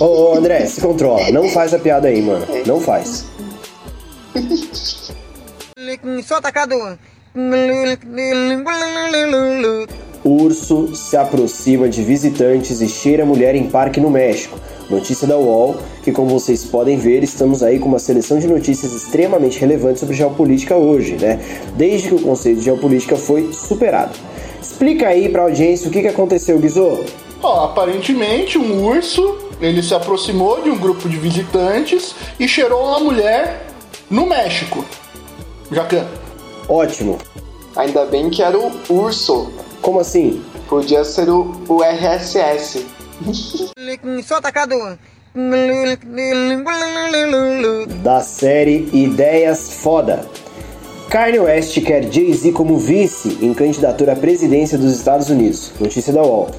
Ô, 0.00 0.04
ô, 0.04 0.35
André, 0.35 0.66
se 0.66 0.81
controla. 0.81 1.31
Não 1.31 1.49
faz 1.49 1.73
a 1.73 1.78
piada 1.78 2.09
aí, 2.09 2.21
mano. 2.21 2.47
Não 2.66 2.81
faz. 2.81 3.25
Só 6.25 6.37
atacado. 6.37 6.75
Urso 10.25 10.95
se 10.95 11.16
aproxima 11.16 11.88
de 11.88 12.02
visitantes 12.02 12.81
e 12.81 12.88
cheira 12.88 13.26
mulher 13.26 13.54
em 13.54 13.69
parque 13.69 14.00
no 14.00 14.11
México. 14.11 14.59
Notícia 14.88 15.26
da 15.26 15.37
UOL, 15.38 15.76
que 16.02 16.12
como 16.12 16.28
vocês 16.31 16.64
podem 16.64 16.99
ver, 16.99 17.23
estamos 17.23 17.62
aí 17.62 17.78
com 17.78 17.88
uma 17.88 17.99
seleção 17.99 18.38
de 18.38 18.47
notícias 18.47 18.93
extremamente 18.93 19.59
relevantes 19.59 20.00
sobre 20.00 20.14
geopolítica 20.14 20.76
hoje, 20.76 21.16
né? 21.16 21.40
Desde 21.76 22.09
que 22.09 22.14
o 22.14 22.21
conceito 22.21 22.59
de 22.59 22.64
geopolítica 22.64 23.16
foi 23.16 23.52
superado. 23.52 24.14
Explica 24.61 25.09
aí 25.09 25.28
pra 25.28 25.43
audiência 25.43 25.88
o 25.88 25.90
que, 25.90 26.02
que 26.02 26.09
aconteceu, 26.09 26.59
Guizô. 26.59 27.04
Ó, 27.45 27.67
aparentemente 27.67 28.57
um 28.57 28.87
urso 28.87 29.37
ele 29.61 29.83
se 29.83 29.95
aproximou 29.95 30.63
de 30.63 30.71
um 30.71 30.79
grupo 30.79 31.11
de 31.11 31.19
visitantes 31.19 32.15
e 32.41 32.49
cheirou 32.49 32.83
uma 32.87 33.01
mulher 33.01 33.67
no 34.11 34.25
México. 34.25 34.83
Jacan. 35.71 36.07
Ótimo. 36.67 37.19
Ainda 37.77 38.07
bem 38.07 38.31
que 38.31 38.43
era 38.43 38.59
o 38.59 38.73
urso. 38.89 39.53
Como 39.83 40.01
assim? 40.01 40.43
Podia 40.67 41.05
ser 41.05 41.29
o, 41.29 41.55
o 41.69 41.83
RSS. 41.83 42.87
Sou 44.27 44.39
atacado. 44.39 44.99
Da 48.03 48.21
série 48.23 48.89
Ideias 48.91 49.75
Foda. 49.83 50.27
Kanye 51.11 51.41
West 51.41 51.79
quer 51.83 52.11
Jay-Z 52.11 52.53
como 52.53 52.79
vice 52.79 53.39
em 53.43 53.53
candidatura 53.53 54.15
à 54.15 54.17
presidência 54.17 54.79
dos 54.79 54.97
Estados 54.97 55.29
Unidos. 55.29 55.73
Notícia 55.79 56.11
da 56.11 56.23
UOL. 56.23 56.51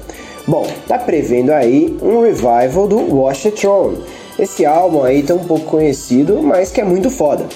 Bom, 0.46 0.64
tá 0.86 0.96
prevendo 0.96 1.50
aí 1.50 1.98
um 2.00 2.20
revival 2.20 2.86
do 2.86 3.16
Watch 3.16 3.50
the 3.50 3.50
Throne. 3.50 3.98
Esse 4.38 4.64
álbum 4.64 5.02
aí 5.02 5.24
um 5.32 5.38
pouco 5.38 5.64
conhecido, 5.64 6.40
mas 6.40 6.70
que 6.70 6.80
é 6.80 6.84
muito 6.84 7.10
foda. 7.10 7.46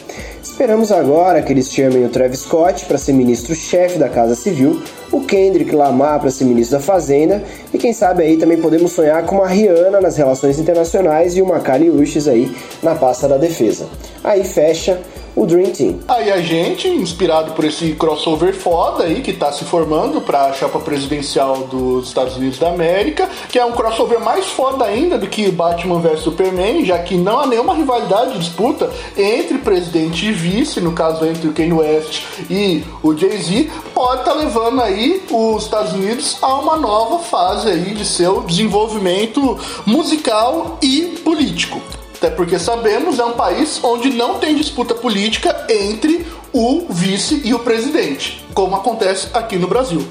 Esperamos 0.42 0.90
agora 0.90 1.40
que 1.40 1.52
eles 1.52 1.72
chamem 1.72 2.04
o 2.04 2.08
Travis 2.08 2.40
Scott 2.40 2.86
para 2.86 2.98
ser 2.98 3.12
ministro-chefe 3.12 3.96
da 3.96 4.08
Casa 4.08 4.34
Civil, 4.34 4.82
o 5.12 5.20
Kendrick 5.20 5.74
Lamar 5.74 6.18
para 6.18 6.30
ser 6.30 6.44
ministro 6.44 6.78
da 6.78 6.82
Fazenda 6.82 7.42
e 7.72 7.78
quem 7.78 7.92
sabe 7.92 8.24
aí 8.24 8.36
também 8.36 8.60
podemos 8.60 8.90
sonhar 8.92 9.24
com 9.24 9.36
uma 9.36 9.46
Rihanna 9.46 10.00
nas 10.00 10.16
relações 10.16 10.58
internacionais 10.58 11.36
e 11.36 11.42
uma 11.42 11.60
Kali 11.60 11.88
Uchis 11.88 12.26
aí 12.26 12.54
na 12.82 12.94
pasta 12.94 13.28
da 13.28 13.36
defesa. 13.36 13.86
Aí 14.24 14.42
fecha 14.42 15.00
o 15.40 15.46
Dream 15.46 15.70
Team. 15.70 16.00
Aí 16.06 16.30
a 16.30 16.42
gente, 16.42 16.86
inspirado 16.86 17.52
por 17.52 17.64
esse 17.64 17.92
crossover 17.92 18.54
foda 18.54 19.04
aí 19.04 19.22
que 19.22 19.32
tá 19.32 19.50
se 19.50 19.64
formando 19.64 20.20
pra 20.20 20.52
chapa 20.52 20.78
presidencial 20.80 21.62
dos 21.62 22.08
Estados 22.08 22.36
Unidos 22.36 22.58
da 22.58 22.68
América, 22.68 23.26
que 23.48 23.58
é 23.58 23.64
um 23.64 23.72
crossover 23.72 24.20
mais 24.20 24.48
foda 24.48 24.84
ainda 24.84 25.16
do 25.16 25.26
que 25.26 25.50
Batman 25.50 25.98
vs 25.98 26.20
Superman, 26.20 26.84
já 26.84 26.98
que 26.98 27.16
não 27.16 27.40
há 27.40 27.46
nenhuma 27.46 27.74
rivalidade, 27.74 28.38
disputa 28.38 28.90
entre 29.16 29.56
presidente 29.56 30.26
e 30.26 30.32
vice, 30.32 30.78
no 30.78 30.92
caso 30.92 31.24
entre 31.24 31.48
o 31.48 31.54
Kanye 31.54 31.72
West 31.72 32.22
e 32.50 32.84
o 33.02 33.16
Jay-Z, 33.16 33.70
pode 33.94 34.20
estar 34.20 34.32
tá 34.32 34.36
levando 34.36 34.82
aí 34.82 35.22
os 35.30 35.62
Estados 35.62 35.94
Unidos 35.94 36.36
a 36.42 36.58
uma 36.58 36.76
nova 36.76 37.18
fase 37.20 37.66
aí 37.66 37.94
de 37.94 38.04
seu 38.04 38.42
desenvolvimento 38.42 39.58
musical 39.86 40.76
e 40.82 41.18
político. 41.24 41.80
Até 42.20 42.28
porque 42.28 42.58
sabemos 42.58 43.18
é 43.18 43.24
um 43.24 43.32
país 43.32 43.82
onde 43.82 44.10
não 44.10 44.38
tem 44.38 44.54
disputa 44.54 44.94
política 44.94 45.64
entre 45.70 46.26
o 46.52 46.84
vice 46.90 47.40
e 47.46 47.54
o 47.54 47.60
presidente, 47.60 48.46
como 48.52 48.76
acontece 48.76 49.28
aqui 49.32 49.56
no 49.56 49.66
Brasil. 49.66 50.02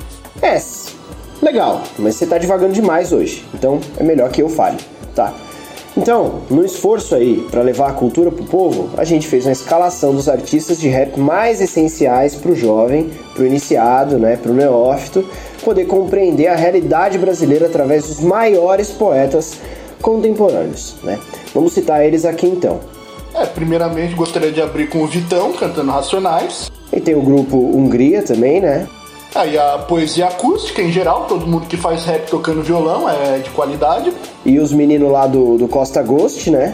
É, 0.42 0.60
legal, 1.40 1.84
mas 2.00 2.16
você 2.16 2.26
tá 2.26 2.40
devagando 2.40 2.74
demais 2.74 3.14
hoje, 3.14 3.46
então 3.54 3.80
é 3.96 4.04
melhor 4.04 4.32
que 4.32 4.42
eu 4.42 4.50
fale, 4.50 4.78
tá? 5.14 5.36
Então, 5.96 6.42
no 6.50 6.66
esforço 6.66 7.14
aí 7.14 7.46
para 7.52 7.62
levar 7.62 7.90
a 7.90 7.94
cultura 7.94 8.32
pro 8.32 8.44
povo, 8.44 8.90
a 8.98 9.04
gente 9.04 9.28
fez 9.28 9.46
uma 9.46 9.52
escalação 9.52 10.12
dos 10.16 10.28
artistas 10.28 10.80
de 10.80 10.88
rap 10.88 11.20
mais 11.20 11.62
essenciais 11.62 12.34
pro 12.34 12.56
jovem, 12.56 13.12
pro 13.36 13.46
iniciado, 13.46 14.18
né, 14.18 14.36
pro 14.36 14.52
neófito, 14.52 15.24
poder 15.64 15.86
compreender 15.86 16.48
a 16.48 16.56
realidade 16.56 17.20
brasileira 17.20 17.68
através 17.68 18.08
dos 18.08 18.20
maiores 18.20 18.90
poetas 18.90 19.60
contemporâneos, 20.02 20.96
né? 21.04 21.20
Vamos 21.54 21.74
citar 21.74 22.06
eles 22.06 22.26
aqui 22.26 22.48
então. 22.48 22.80
É, 23.34 23.46
primeiramente 23.46 24.16
gostaria 24.16 24.52
de 24.52 24.62
abrir 24.62 24.90
com 24.90 25.04
o 25.04 25.08
Vitão 25.08 25.54
cantando 25.54 25.92
Racionais. 25.92 26.72
E 26.92 27.00
tem 27.00 27.16
o 27.16 27.22
grupo 27.22 27.58
Hungria 27.58 28.24
também, 28.24 28.60
né? 28.60 28.88
Aí 29.36 29.58
a 29.58 29.78
poesia 29.78 30.28
acústica 30.28 30.82
em 30.82 30.92
geral, 30.92 31.26
todo 31.26 31.46
mundo 31.46 31.68
que 31.68 31.78
faz 31.78 32.04
rap 32.04 32.30
tocando 32.30 32.64
violão 32.64 33.08
é 33.08 33.38
de 33.38 33.50
qualidade. 33.52 34.12
E 34.44 34.60
os 34.60 34.74
meninos 34.74 35.12
lá 35.12 35.28
do, 35.28 35.58
do 35.58 35.68
Costa 35.68 36.02
Ghost, 36.02 36.50
né? 36.50 36.74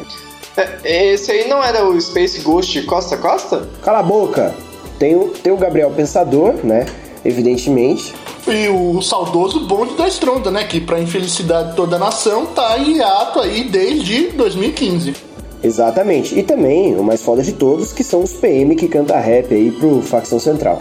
É, 0.56 1.14
esse 1.14 1.32
aí 1.32 1.50
não 1.50 1.62
era 1.62 1.86
o 1.86 2.00
Space 2.00 2.40
Ghost 2.42 2.82
Costa 2.84 3.18
Costa? 3.18 3.68
Cala 3.82 4.00
a 4.00 4.04
boca! 4.04 4.56
Tem 4.98 5.16
o, 5.16 5.28
tem 5.28 5.52
o 5.52 5.58
Gabriel 5.58 5.92
Pensador, 5.92 6.56
né? 6.64 6.86
Evidentemente. 7.26 8.16
E 8.48 8.70
o 8.70 9.02
saudoso 9.02 9.62
bonde 9.62 9.96
da 9.96 10.08
Estronda, 10.08 10.52
né? 10.52 10.66
Que, 10.66 10.80
pra 10.80 11.00
infelicidade 11.00 11.72
de 11.72 11.76
toda 11.76 11.96
a 11.96 12.00
nação, 12.00 12.46
tá 12.46 12.78
em 12.78 13.02
ato 13.02 13.40
aí 13.40 13.64
desde 13.64 14.28
2015. 14.30 15.16
Exatamente. 15.64 16.38
E 16.38 16.44
também, 16.44 16.96
o 16.96 17.04
mais 17.04 17.24
foda 17.24 17.42
de 17.42 17.54
todos, 17.54 17.92
que 17.92 18.04
são 18.04 18.22
os 18.22 18.34
PM 18.34 18.76
que 18.76 18.88
canta 18.88 19.18
rap 19.20 19.52
aí 19.52 19.72
pro 19.72 20.00
Facção 20.02 20.40
Central. 20.40 20.80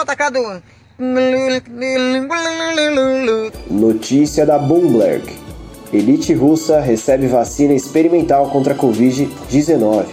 Atacado. 0.00 0.38
Notícia 3.70 4.46
da 4.46 4.58
Bloomberg. 4.58 5.24
Elite 5.92 6.32
russa 6.34 6.80
recebe 6.80 7.26
vacina 7.26 7.74
experimental 7.74 8.48
contra 8.50 8.74
a 8.74 8.76
Covid-19. 8.76 10.06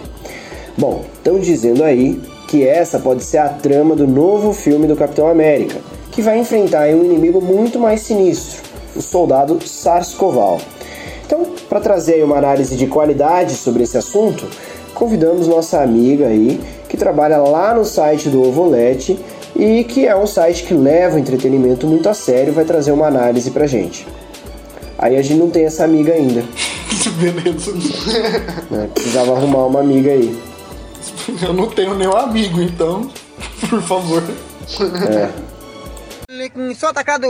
Bom, 0.76 1.04
estão 1.14 1.38
dizendo 1.38 1.82
aí 1.82 2.20
que 2.46 2.66
essa 2.66 2.98
pode 2.98 3.24
ser 3.24 3.38
a 3.38 3.48
trama 3.48 3.96
do 3.96 4.06
novo 4.06 4.52
filme 4.52 4.86
do 4.86 4.96
Capitão 4.96 5.28
América, 5.28 5.80
que 6.10 6.22
vai 6.22 6.38
enfrentar 6.38 6.88
um 6.88 7.04
inimigo 7.04 7.40
muito 7.40 7.78
mais 7.78 8.02
sinistro, 8.02 8.62
o 8.94 9.02
soldado 9.02 9.58
Sars-Koval. 9.66 10.58
Então, 11.26 11.44
para 11.68 11.80
trazer 11.80 12.24
uma 12.24 12.38
análise 12.38 12.76
de 12.76 12.86
qualidade 12.86 13.54
sobre 13.54 13.82
esse 13.82 13.98
assunto, 13.98 14.46
convidamos 14.94 15.48
nossa 15.48 15.82
amiga 15.82 16.28
aí, 16.28 16.60
que 16.88 16.96
trabalha 16.96 17.38
lá 17.38 17.74
no 17.74 17.84
site 17.84 18.28
do 18.28 18.42
Ovolete 18.42 19.18
e 19.54 19.84
que 19.84 20.06
é 20.06 20.16
um 20.16 20.26
site 20.26 20.64
que 20.64 20.74
leva 20.74 21.16
o 21.16 21.18
entretenimento 21.18 21.86
muito 21.86 22.08
a 22.08 22.14
sério, 22.14 22.52
vai 22.52 22.64
trazer 22.64 22.92
uma 22.92 23.06
análise 23.06 23.50
pra 23.50 23.66
gente. 23.66 24.06
Aí 24.98 25.16
a 25.16 25.22
gente 25.22 25.38
não 25.38 25.50
tem 25.50 25.64
essa 25.64 25.84
amiga 25.84 26.12
ainda. 26.12 26.44
Beleza. 27.20 27.72
Né? 28.70 28.88
Precisava 28.94 29.36
arrumar 29.36 29.66
uma 29.66 29.80
amiga 29.80 30.10
aí. 30.10 30.38
Eu 31.42 31.52
não 31.52 31.68
tenho 31.68 31.94
nenhum 31.94 32.16
amigo, 32.16 32.60
então, 32.60 33.10
por 33.68 33.82
favor. 33.82 34.22
É. 35.08 35.30
Sou 36.74 36.88
atacado. 36.88 37.26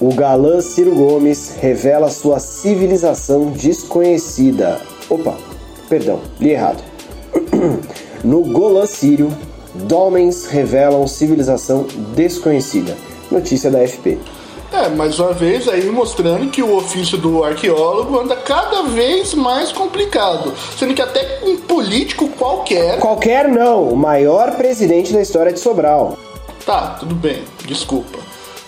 O 0.00 0.14
galã 0.14 0.60
Ciro 0.60 0.94
Gomes 0.94 1.56
revela 1.60 2.10
sua 2.10 2.38
civilização 2.38 3.50
desconhecida. 3.52 4.80
Opa, 5.08 5.36
perdão, 5.88 6.20
li 6.40 6.50
errado. 6.50 6.82
No 8.24 8.42
Golã 8.42 8.86
Sírio, 8.86 9.30
Dolmens 9.84 10.46
revelam 10.46 11.06
civilização 11.06 11.86
desconhecida. 12.16 12.96
Notícia 13.30 13.70
da 13.70 13.86
FP. 13.86 14.18
É, 14.72 14.88
mais 14.88 15.18
uma 15.18 15.32
vez 15.32 15.68
aí 15.68 15.86
mostrando 15.86 16.50
que 16.50 16.62
o 16.62 16.76
ofício 16.76 17.16
do 17.16 17.44
arqueólogo 17.44 18.18
anda 18.18 18.36
cada 18.36 18.82
vez 18.82 19.32
mais 19.34 19.72
complicado. 19.72 20.52
Sendo 20.78 20.94
que 20.94 21.02
até 21.02 21.40
um 21.44 21.56
político 21.56 22.28
qualquer. 22.30 22.98
Qualquer 22.98 23.48
não, 23.48 23.88
o 23.88 23.96
maior 23.96 24.56
presidente 24.56 25.12
da 25.12 25.22
história 25.22 25.52
de 25.52 25.60
Sobral. 25.60 26.18
Tá, 26.64 26.96
tudo 26.98 27.14
bem, 27.14 27.42
desculpa. 27.64 28.18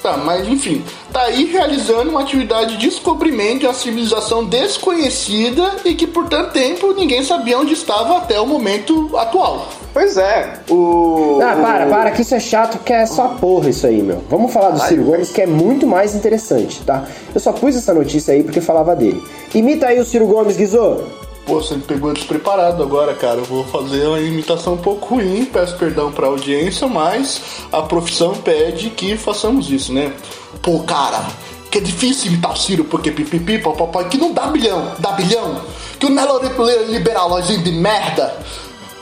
Tá, 0.02 0.17
mas 0.17 0.47
enfim, 0.47 0.85
tá 1.12 1.23
aí 1.23 1.45
realizando 1.47 2.11
uma 2.11 2.21
atividade 2.21 2.76
de 2.76 2.88
descobrimento 2.88 3.61
de 3.61 3.67
uma 3.67 3.75
civilização 3.75 4.45
desconhecida 4.45 5.76
e 5.85 5.95
que 5.95 6.07
por 6.07 6.28
tanto 6.28 6.52
tempo 6.52 6.93
ninguém 6.93 7.25
sabia 7.25 7.59
onde 7.59 7.73
estava 7.73 8.19
até 8.19 8.40
o 8.40 8.47
momento 8.47 9.11
atual. 9.17 9.67
Pois 9.92 10.16
é, 10.16 10.61
o. 10.71 11.40
Ah, 11.42 11.57
para, 11.57 11.87
para, 11.87 12.11
que 12.11 12.23
isso 12.23 12.35
é 12.35 12.40
chato, 12.40 12.78
que 12.78 12.92
é 12.92 13.07
só 13.07 13.28
porra 13.40 13.71
isso 13.71 13.87
aí, 13.87 14.02
meu. 14.02 14.23
Vamos 14.28 14.52
falar 14.52 14.71
do 14.71 14.80
Ciro 14.80 15.04
Gomes, 15.04 15.30
que 15.30 15.42
é 15.42 15.47
muito 15.47 15.87
mais 15.87 16.14
interessante, 16.14 16.83
tá? 16.83 17.04
Eu 17.35 17.40
só 17.40 17.52
pus 17.52 17.75
essa 17.75 17.95
notícia 17.95 18.35
aí 18.35 18.42
porque 18.42 18.61
falava 18.61 18.95
dele. 18.95 19.23
Imita 19.54 19.87
aí 19.87 19.99
o 19.99 20.04
Ciro 20.04 20.26
Gomes, 20.26 20.57
Guizô. 20.57 20.99
Pô, 21.47 21.62
você 21.62 21.76
me 21.76 21.80
pegou 21.80 22.12
despreparado 22.12 22.83
agora, 22.83 23.14
cara. 23.14 23.38
Eu 23.38 23.45
vou 23.45 23.64
fazer 23.64 24.07
uma 24.07 24.21
imitação 24.21 24.75
um 24.75 24.78
pouco 24.78 25.14
ruim, 25.14 25.47
peço 25.47 25.78
perdão 25.78 26.12
pra 26.12 26.26
audiência, 26.26 26.87
mas 26.87 27.40
a 27.73 27.80
profissão 27.80 28.35
pede 28.35 28.90
que 28.90 29.16
façamos 29.16 29.71
isso, 29.71 29.90
né? 29.90 30.12
Pô, 30.61 30.80
cara, 30.80 31.25
que 31.71 31.78
é 31.78 31.80
difícil 31.80 32.28
imitar 32.28 32.52
o 32.52 32.57
Ciro, 32.57 32.85
porque 32.85 33.11
pipipi, 33.11 33.59
papai, 33.59 34.09
que 34.11 34.18
não 34.18 34.33
dá 34.33 34.49
bilhão, 34.49 34.92
dá 34.99 35.12
bilhão. 35.12 35.62
Que 35.99 36.04
o 36.04 36.11
neoliberalzinho 36.11 37.62
de 37.62 37.73
merda, 37.73 38.37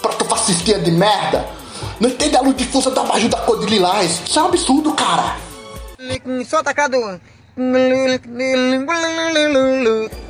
protofascistinha 0.08 0.78
de 0.78 0.90
merda, 0.90 1.46
não 2.00 2.08
entende 2.08 2.36
a 2.36 2.40
luz 2.40 2.56
difusa 2.56 2.90
da 2.90 3.02
baju 3.02 3.28
da 3.28 3.38
cor 3.38 3.58
de 3.58 3.66
lilás. 3.66 4.22
Isso 4.26 4.38
é 4.38 4.42
um 4.42 4.46
absurdo, 4.46 4.92
cara. 4.92 5.36
Sou 6.48 6.58
atacado. 6.58 6.96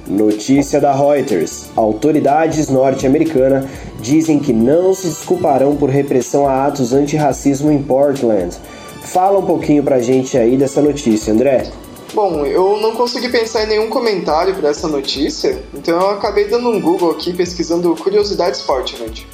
Notícia 0.07 0.81
da 0.81 0.93
Reuters. 0.93 1.67
Autoridades 1.75 2.69
norte-americanas 2.69 3.65
dizem 4.01 4.39
que 4.39 4.53
não 4.53 4.95
se 4.95 5.09
desculparão 5.09 5.77
por 5.77 5.91
repressão 5.91 6.49
a 6.49 6.67
atos 6.67 6.93
antirracismo 6.93 7.71
em 7.73 7.83
Portland. 7.83 8.57
Fala 9.03 9.39
um 9.39 9.47
pouquinho 9.47 9.83
pra 9.83 9.99
gente 9.99 10.39
aí 10.39 10.57
dessa 10.57 10.81
notícia, 10.81 11.33
André. 11.33 11.71
Bom, 12.15 12.47
eu 12.47 12.81
não 12.81 12.95
consegui 12.95 13.29
pensar 13.29 13.65
em 13.65 13.67
nenhum 13.67 13.91
comentário 13.91 14.55
para 14.55 14.71
essa 14.71 14.89
notícia, 14.89 15.61
então 15.75 16.01
eu 16.01 16.11
acabei 16.11 16.47
dando 16.47 16.71
um 16.71 16.81
Google 16.81 17.11
aqui 17.11 17.33
pesquisando 17.33 17.95
curiosidades 17.97 18.63
Fortnite. 18.63 19.27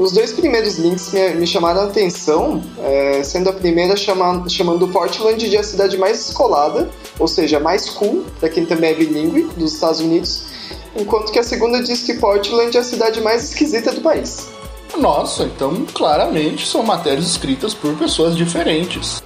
Os 0.00 0.12
dois 0.12 0.32
primeiros 0.32 0.78
links 0.78 1.12
me, 1.12 1.28
me 1.34 1.46
chamaram 1.46 1.82
a 1.82 1.84
atenção, 1.84 2.62
é, 2.78 3.22
sendo 3.22 3.50
a 3.50 3.52
primeira 3.52 3.94
chama, 3.98 4.48
chamando 4.48 4.88
Portland 4.88 5.46
de 5.46 5.54
a 5.58 5.62
cidade 5.62 5.98
mais 5.98 6.28
escolada, 6.28 6.88
ou 7.18 7.28
seja, 7.28 7.60
mais 7.60 7.90
cool, 7.90 8.24
para 8.38 8.48
quem 8.48 8.64
também 8.64 8.92
é 8.92 8.94
bilíngue, 8.94 9.42
dos 9.58 9.74
Estados 9.74 10.00
Unidos, 10.00 10.44
enquanto 10.96 11.30
que 11.30 11.38
a 11.38 11.42
segunda 11.42 11.82
diz 11.82 12.02
que 12.02 12.14
Portland 12.14 12.74
é 12.74 12.80
a 12.80 12.82
cidade 12.82 13.20
mais 13.20 13.50
esquisita 13.50 13.92
do 13.92 14.00
país. 14.00 14.48
Nossa, 14.96 15.44
então 15.44 15.84
claramente 15.92 16.66
são 16.66 16.82
matérias 16.82 17.26
escritas 17.26 17.74
por 17.74 17.94
pessoas 17.96 18.34
diferentes. 18.34 19.22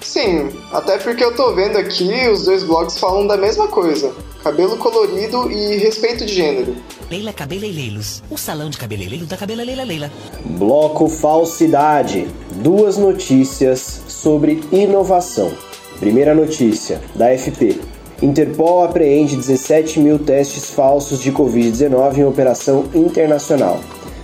Sim, 0.00 0.50
até 0.70 0.98
porque 0.98 1.24
eu 1.24 1.34
tô 1.34 1.52
vendo 1.52 1.78
aqui 1.78 2.28
os 2.28 2.44
dois 2.44 2.62
blogs 2.62 2.96
falam 2.96 3.26
da 3.26 3.36
mesma 3.36 3.66
coisa: 3.66 4.14
cabelo 4.42 4.76
colorido 4.76 5.50
e 5.50 5.76
respeito 5.78 6.26
de 6.26 6.34
gênero. 6.34 6.76
Leila 7.08 7.32
Cabeleireiros, 7.32 8.22
o 8.28 8.36
salão 8.36 8.68
de 8.68 8.76
cabeleireiro 8.76 9.24
da 9.24 9.36
Cabela 9.36 9.62
Leila 9.62 9.84
Leila. 9.84 10.10
Bloco 10.44 11.08
Falsidade. 11.08 12.26
Duas 12.56 12.96
notícias 12.96 14.02
sobre 14.08 14.60
inovação. 14.72 15.52
Primeira 16.00 16.34
notícia, 16.34 17.00
da 17.14 17.28
FP. 17.36 17.80
Interpol 18.20 18.84
apreende 18.84 19.36
17 19.36 20.00
mil 20.00 20.18
testes 20.18 20.70
falsos 20.70 21.20
de 21.20 21.30
Covid-19 21.32 22.18
em 22.18 22.24
operação 22.24 22.84
internacional. 22.94 23.80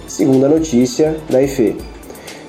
Segunda 0.07 0.49
notícia, 0.49 1.17
da 1.29 1.43
IFE. 1.43 1.77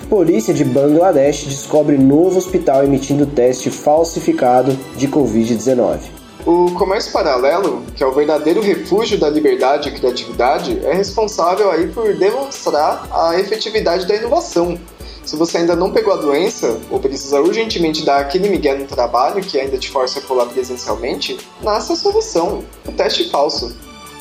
Polícia 0.10 0.54
de 0.54 0.64
Bangladesh 0.64 1.46
descobre 1.46 1.98
novo 1.98 2.38
hospital 2.38 2.84
emitindo 2.84 3.28
teste 3.28 3.70
falsificado 3.70 4.76
de 4.98 5.08
Covid-19. 5.08 6.19
O 6.46 6.72
comércio 6.72 7.12
paralelo, 7.12 7.84
que 7.96 8.04
é 8.04 8.08
o 8.08 8.14
verdadeiro 8.14 8.62
refúgio 8.62 9.20
da 9.20 9.30
liberdade 9.30 9.90
e 9.90 9.92
criatividade, 9.92 10.80
é 10.86 10.94
responsável 10.94 11.70
aí 11.70 11.88
por 11.88 12.14
demonstrar 12.16 13.08
a 13.12 13.40
efetividade 13.40 14.08
da 14.08 14.16
inovação. 14.16 14.80
Se 15.26 15.36
você 15.36 15.58
ainda 15.58 15.76
não 15.76 15.92
pegou 15.92 16.14
a 16.14 16.18
doença 16.18 16.80
ou 16.90 17.00
precisa 17.00 17.40
urgentemente 17.42 18.04
dar 18.04 18.20
aquele 18.20 18.50
migué 18.50 18.74
no 18.74 18.86
trabalho 18.86 19.44
que 19.44 19.60
ainda 19.60 19.78
te 19.78 19.90
força 19.92 20.20
a 20.20 20.22
colar 20.22 20.48
presencialmente, 20.48 21.38
nasce 21.62 21.92
a 21.92 21.96
solução, 21.96 22.64
o 22.88 22.92
teste 22.92 23.30
falso. 23.30 23.76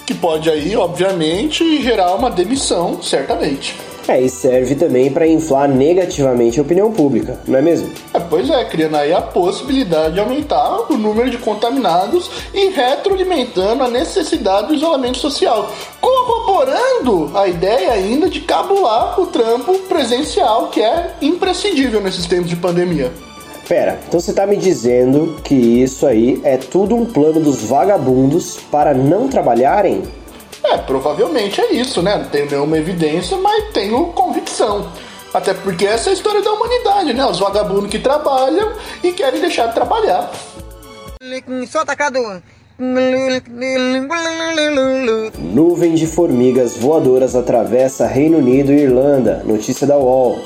Que 0.05 0.13
pode 0.13 0.51
aí, 0.51 0.77
obviamente, 0.77 1.83
gerar 1.83 2.15
uma 2.15 2.31
demissão, 2.31 3.01
certamente. 3.03 3.75
É, 4.09 4.19
e 4.23 4.31
serve 4.31 4.75
também 4.75 5.11
para 5.11 5.27
inflar 5.27 5.69
negativamente 5.69 6.59
a 6.59 6.63
opinião 6.63 6.91
pública, 6.91 7.39
não 7.47 7.59
é 7.59 7.63
mesmo? 7.63 7.93
É, 8.15 8.19
pois 8.19 8.49
é, 8.49 8.65
criando 8.65 8.97
aí 8.97 9.13
a 9.13 9.21
possibilidade 9.21 10.15
de 10.15 10.21
aumentar 10.21 10.91
o 10.91 10.97
número 10.97 11.29
de 11.29 11.37
contaminados 11.37 12.31
e 12.55 12.71
retroalimentando 12.71 13.85
a 13.85 13.91
necessidade 13.91 14.69
do 14.69 14.75
isolamento 14.75 15.19
social, 15.19 15.71
corroborando 16.01 17.31
a 17.35 17.47
ideia 17.49 17.93
ainda 17.93 18.31
de 18.31 18.41
cabular 18.41 19.21
o 19.21 19.27
trampo 19.27 19.79
presencial, 19.81 20.69
que 20.69 20.81
é 20.81 21.15
imprescindível 21.21 22.01
nesses 22.01 22.27
tempos 22.27 22.49
de 22.49 22.57
pandemia. 22.57 23.13
Pera, 23.69 24.01
então 24.09 24.19
você 24.19 24.33
tá 24.33 24.47
me 24.47 24.57
dizendo 24.57 25.37
que 25.45 25.55
isso 25.55 26.07
aí 26.07 26.41
é 26.43 26.57
tudo 26.57 26.97
um 26.97 27.05
plano 27.05 27.41
dos 27.41 27.63
vagabundos 27.65 28.59
para 28.71 28.95
não 28.95 29.29
trabalharem? 29.29 30.03
É, 30.65 30.79
provavelmente 30.79 31.61
é 31.61 31.73
isso, 31.73 32.03
né? 32.03 32.17
Não 32.17 32.29
tenho 32.29 32.51
nenhuma 32.51 32.79
evidência, 32.79 33.37
mas 33.39 33.73
tenho 33.73 34.07
convicção. 34.13 34.91
Até 35.33 35.55
porque 35.55 35.87
essa 35.87 36.09
é 36.09 36.11
a 36.11 36.15
história 36.15 36.43
da 36.43 36.53
humanidade, 36.53 37.13
né? 37.13 37.25
Os 37.27 37.39
vagabundos 37.39 37.91
que 37.91 37.99
trabalham 37.99 38.73
e 39.03 39.13
querem 39.13 39.41
deixar 39.41 39.67
de 39.67 39.75
trabalhar. 39.75 40.31
Só 41.69 41.81
atacado. 41.81 42.19
Nuvem 45.39 45.95
de 45.95 46.07
formigas 46.07 46.77
voadoras 46.77 47.35
atravessa 47.35 48.07
Reino 48.07 48.39
Unido 48.39 48.73
e 48.73 48.83
Irlanda. 48.83 49.43
Notícia 49.45 49.87
da 49.87 49.97
UOL. 49.97 50.39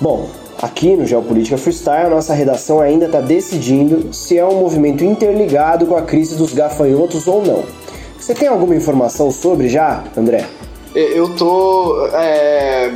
Bom, 0.00 0.28
aqui 0.60 0.94
no 0.94 1.06
Geopolítica 1.06 1.56
Freestyle, 1.56 2.10
nossa 2.10 2.34
redação 2.34 2.80
ainda 2.80 3.06
está 3.06 3.20
decidindo 3.20 4.12
se 4.12 4.36
é 4.36 4.44
um 4.44 4.60
movimento 4.60 5.02
interligado 5.02 5.86
com 5.86 5.96
a 5.96 6.02
crise 6.02 6.36
dos 6.36 6.52
gafanhotos 6.52 7.26
ou 7.26 7.44
não. 7.44 7.64
Você 8.24 8.34
tem 8.34 8.48
alguma 8.48 8.74
informação 8.74 9.30
sobre 9.30 9.68
já, 9.68 10.02
André? 10.16 10.48
Eu 10.94 11.36
tô. 11.36 12.06
É, 12.06 12.90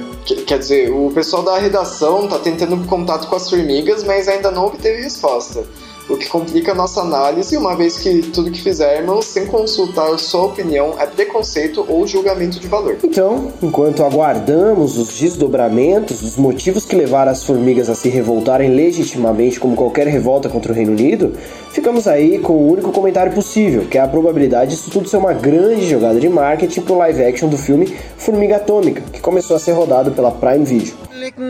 quer 0.47 0.59
dizer, 0.59 0.91
o 0.91 1.11
pessoal 1.11 1.43
da 1.43 1.59
redação 1.59 2.27
tá 2.27 2.39
tentando 2.39 2.83
contato 2.87 3.29
com 3.29 3.37
as 3.37 3.51
formigas, 3.51 4.03
mas 4.05 4.27
ainda 4.27 4.51
não 4.51 4.65
obteve 4.65 5.03
resposta 5.03 5.67
o 6.09 6.17
que 6.17 6.29
complica 6.29 6.73
a 6.73 6.75
nossa 6.75 7.01
análise, 7.01 7.57
uma 7.57 7.77
vez 7.77 7.99
que 7.99 8.23
tudo 8.23 8.51
que 8.51 8.63
fizermos 8.63 9.27
sem 9.27 9.47
consultar 9.47 10.19
sua 10.19 10.45
opinião 10.45 10.95
é 10.99 11.07
preconceito 11.07 11.85
ou 11.89 12.07
julgamento 12.07 12.59
de 12.59 12.67
valor. 12.67 12.97
Então, 13.03 13.53
enquanto 13.63 14.03
aguardamos 14.03 14.97
os 14.97 15.19
desdobramentos 15.19 16.21
dos 16.21 16.37
motivos 16.37 16.85
que 16.85 16.97
levaram 16.97 17.33
as 17.33 17.45
formigas 17.45 17.91
a 17.91 17.95
se 17.95 18.09
revoltarem 18.09 18.71
legitimamente 18.71 19.61
como 19.61 19.77
qualquer 19.77 20.07
revolta 20.07 20.49
contra 20.49 20.73
o 20.73 20.75
Reino 20.75 20.93
Unido, 20.93 21.35
ficamos 21.71 22.07
aí 22.09 22.39
com 22.39 22.55
o 22.55 22.73
único 22.73 22.91
comentário 22.93 23.33
possível, 23.33 23.87
que 23.87 23.99
é 23.99 24.01
a 24.01 24.09
probabilidade 24.09 24.71
disso 24.71 24.91
tudo 24.91 25.09
ser 25.09 25.19
uma 25.19 25.33
grande 25.33 25.89
jogada 25.89 26.19
de 26.19 26.29
marketing 26.29 26.83
pro 26.83 26.97
live 26.99 27.23
action 27.23 27.49
do 27.49 27.59
filme 27.59 27.87
Formiga 28.17 28.57
Atômica, 28.57 29.03
que 29.13 29.21
começou 29.21 29.57
a 29.57 29.59
ser 29.59 29.73
rodado 29.73 30.13
pela 30.13 30.31
Prime 30.31 30.65
Video. 30.65 30.95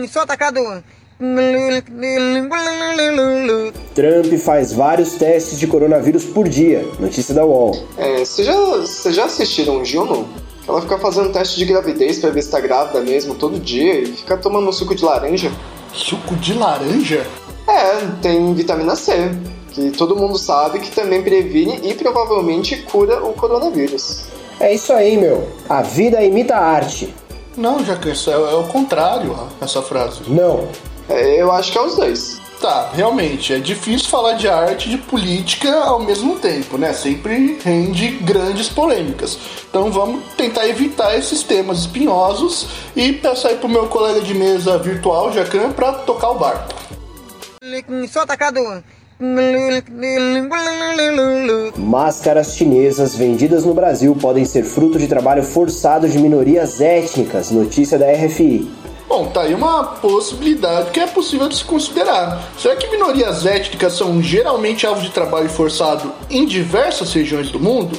Só 0.09 0.21
atacado. 0.21 0.59
Trump 3.99 4.33
faz 4.39 4.71
vários 4.71 5.15
testes 5.15 5.59
de 5.59 5.67
coronavírus 5.67 6.23
por 6.23 6.47
dia. 6.47 6.87
Notícia 6.97 7.33
da 7.33 7.45
UOL. 7.45 7.83
É, 7.97 8.19
vocês 8.23 8.47
já, 8.47 8.85
cê 8.85 9.11
já 9.11 9.25
assistiram 9.25 9.83
Juno? 9.83 10.25
Ela 10.65 10.81
fica 10.81 10.97
fazendo 10.99 11.33
teste 11.33 11.57
de 11.57 11.65
gravidez 11.65 12.19
pra 12.19 12.29
ver 12.29 12.41
se 12.41 12.49
tá 12.49 12.61
grávida 12.61 13.01
mesmo 13.01 13.35
todo 13.35 13.59
dia 13.59 13.99
e 13.99 14.05
fica 14.05 14.37
tomando 14.37 14.71
suco 14.71 14.95
de 14.95 15.03
laranja. 15.03 15.51
Suco 15.91 16.33
de 16.37 16.53
laranja? 16.53 17.27
É, 17.67 17.97
tem 18.21 18.53
vitamina 18.53 18.95
C, 18.95 19.31
que 19.73 19.91
todo 19.91 20.15
mundo 20.15 20.37
sabe 20.37 20.79
que 20.79 20.91
também 20.91 21.21
previne 21.21 21.81
e 21.83 21.93
provavelmente 21.93 22.77
cura 22.83 23.21
o 23.25 23.33
coronavírus. 23.33 24.27
É 24.61 24.73
isso 24.73 24.93
aí, 24.93 25.17
meu. 25.17 25.45
A 25.67 25.81
vida 25.81 26.23
imita 26.23 26.55
a 26.55 26.65
arte. 26.65 27.13
Não, 27.57 27.83
Jacan, 27.83 28.11
isso 28.11 28.31
é, 28.31 28.33
é 28.33 28.55
o 28.55 28.63
contrário, 28.63 29.35
essa 29.59 29.81
frase. 29.81 30.21
Não, 30.29 30.69
é, 31.09 31.41
eu 31.41 31.51
acho 31.51 31.69
que 31.73 31.77
é 31.77 31.81
os 31.81 31.97
dois. 31.97 32.39
Tá, 32.59 32.89
realmente, 32.93 33.53
é 33.53 33.59
difícil 33.59 34.09
falar 34.09 34.33
de 34.33 34.47
arte 34.47 34.87
e 34.87 34.91
de 34.91 34.97
política 34.97 35.73
ao 35.75 36.01
mesmo 36.01 36.37
tempo, 36.39 36.77
né? 36.77 36.91
Sempre 36.91 37.57
rende 37.63 38.09
grandes 38.21 38.67
polêmicas. 38.67 39.37
Então 39.69 39.89
vamos 39.89 40.23
tentar 40.35 40.67
evitar 40.67 41.17
esses 41.17 41.41
temas 41.41 41.79
espinhosos 41.79 42.67
e 42.97 43.13
peço 43.13 43.47
aí 43.47 43.55
pro 43.55 43.69
meu 43.69 43.87
colega 43.87 44.19
de 44.19 44.33
mesa 44.33 44.77
virtual, 44.77 45.31
Jacan, 45.31 45.71
pra 45.71 45.93
tocar 45.93 46.31
o 46.31 46.39
barco. 46.39 46.73
Só. 51.73 51.81
Máscaras 51.81 52.55
chinesas 52.55 53.15
vendidas 53.15 53.65
no 53.65 53.73
Brasil 53.73 54.15
podem 54.15 54.45
ser 54.45 54.63
fruto 54.63 54.97
de 54.97 55.07
trabalho 55.07 55.43
forçado 55.43 56.07
de 56.07 56.17
minorias 56.17 56.79
étnicas. 56.79 57.51
Notícia 57.51 57.99
da 57.99 58.09
RFI. 58.11 58.71
Bom, 59.09 59.25
tá 59.25 59.41
aí 59.41 59.55
uma 59.55 59.83
possibilidade 59.83 60.91
que 60.91 60.99
é 60.99 61.07
possível 61.07 61.49
de 61.49 61.55
se 61.55 61.63
considerar. 61.63 62.51
Será 62.59 62.75
que 62.75 62.87
minorias 62.89 63.43
étnicas 63.43 63.93
são 63.93 64.21
geralmente 64.21 64.85
alvo 64.85 65.01
de 65.01 65.09
trabalho 65.09 65.49
forçado 65.49 66.13
em 66.29 66.45
diversas 66.45 67.11
regiões 67.11 67.49
do 67.49 67.59
mundo? 67.59 67.97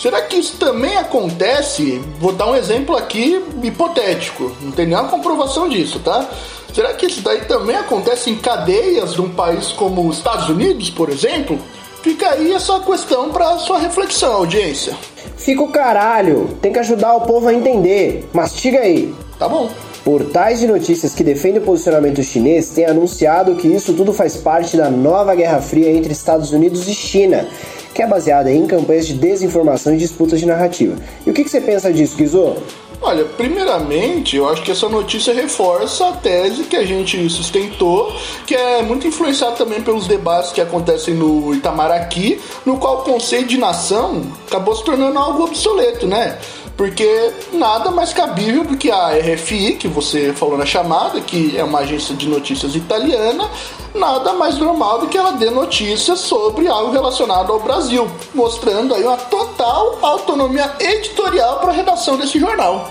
Será 0.00 0.22
que 0.22 0.36
isso 0.36 0.56
também 0.56 0.96
acontece? 0.96 2.00
Vou 2.18 2.32
dar 2.32 2.46
um 2.46 2.56
exemplo 2.56 2.96
aqui 2.96 3.44
hipotético, 3.62 4.50
não 4.62 4.72
tem 4.72 4.86
nenhuma 4.86 5.10
comprovação 5.10 5.68
disso, 5.68 6.00
tá? 6.00 6.26
Será 6.72 6.94
que 6.94 7.04
isso 7.04 7.20
daí 7.20 7.42
também 7.42 7.76
acontece 7.76 8.30
em 8.30 8.36
cadeias 8.36 9.12
de 9.12 9.20
um 9.20 9.28
país 9.28 9.72
como 9.72 10.08
os 10.08 10.16
Estados 10.16 10.48
Unidos, 10.48 10.88
por 10.88 11.10
exemplo? 11.10 11.58
Fica 12.02 12.30
aí 12.30 12.54
essa 12.54 12.80
questão 12.80 13.28
para 13.30 13.58
sua 13.58 13.78
reflexão, 13.78 14.32
audiência. 14.32 14.96
Fica 15.36 15.62
o 15.62 15.68
caralho, 15.68 16.56
tem 16.62 16.72
que 16.72 16.78
ajudar 16.78 17.14
o 17.16 17.20
povo 17.22 17.48
a 17.48 17.52
entender. 17.52 18.26
Mastiga 18.32 18.78
aí. 18.78 19.14
Tá 19.38 19.46
bom. 19.46 19.68
Portais 20.08 20.58
de 20.58 20.66
notícias 20.66 21.14
que 21.14 21.22
defendem 21.22 21.60
o 21.60 21.64
posicionamento 21.66 22.22
chinês 22.22 22.70
têm 22.70 22.86
anunciado 22.86 23.56
que 23.56 23.68
isso 23.68 23.92
tudo 23.92 24.10
faz 24.10 24.38
parte 24.38 24.74
da 24.74 24.88
nova 24.88 25.34
Guerra 25.34 25.60
Fria 25.60 25.90
entre 25.90 26.14
Estados 26.14 26.50
Unidos 26.50 26.88
e 26.88 26.94
China, 26.94 27.46
que 27.92 28.00
é 28.00 28.06
baseada 28.06 28.50
em 28.50 28.66
campanhas 28.66 29.06
de 29.06 29.12
desinformação 29.12 29.92
e 29.92 29.98
disputas 29.98 30.40
de 30.40 30.46
narrativa. 30.46 30.96
E 31.26 31.30
o 31.30 31.34
que, 31.34 31.46
você 31.46 31.60
pensa 31.60 31.92
disso, 31.92 32.16
Guizô? 32.16 32.54
Olha, 33.02 33.24
primeiramente, 33.24 34.36
eu 34.36 34.48
acho 34.48 34.62
que 34.62 34.70
essa 34.70 34.88
notícia 34.88 35.34
reforça 35.34 36.08
a 36.08 36.12
tese 36.12 36.64
que 36.64 36.74
a 36.74 36.86
gente 36.86 37.28
sustentou, 37.28 38.10
que 38.46 38.54
é 38.54 38.82
muito 38.82 39.06
influenciada 39.06 39.56
também 39.56 39.82
pelos 39.82 40.08
debates 40.08 40.52
que 40.52 40.60
acontecem 40.60 41.12
no 41.12 41.54
Itamaraty, 41.54 42.40
no 42.64 42.78
qual 42.78 43.00
o 43.00 43.02
conceito 43.02 43.48
de 43.48 43.58
nação 43.58 44.22
acabou 44.46 44.74
se 44.74 44.82
tornando 44.82 45.18
algo 45.18 45.44
obsoleto, 45.44 46.06
né? 46.06 46.38
Porque 46.78 47.32
nada 47.52 47.90
mais 47.90 48.12
cabível 48.12 48.62
do 48.62 48.76
que 48.76 48.88
a 48.88 49.08
RFI, 49.08 49.74
que 49.74 49.88
você 49.88 50.32
falou 50.32 50.56
na 50.56 50.64
chamada, 50.64 51.20
que 51.20 51.58
é 51.58 51.64
uma 51.64 51.80
agência 51.80 52.14
de 52.14 52.28
notícias 52.28 52.76
italiana, 52.76 53.50
nada 53.92 54.34
mais 54.34 54.56
normal 54.58 55.00
do 55.00 55.08
que 55.08 55.18
ela 55.18 55.32
dê 55.32 55.50
notícias 55.50 56.20
sobre 56.20 56.68
algo 56.68 56.92
relacionado 56.92 57.52
ao 57.52 57.58
Brasil, 57.58 58.08
mostrando 58.32 58.94
aí 58.94 59.02
uma 59.02 59.16
total 59.16 59.98
autonomia 60.00 60.70
editorial 60.78 61.58
para 61.58 61.70
a 61.70 61.74
redação 61.74 62.16
desse 62.16 62.38
jornal. 62.38 62.88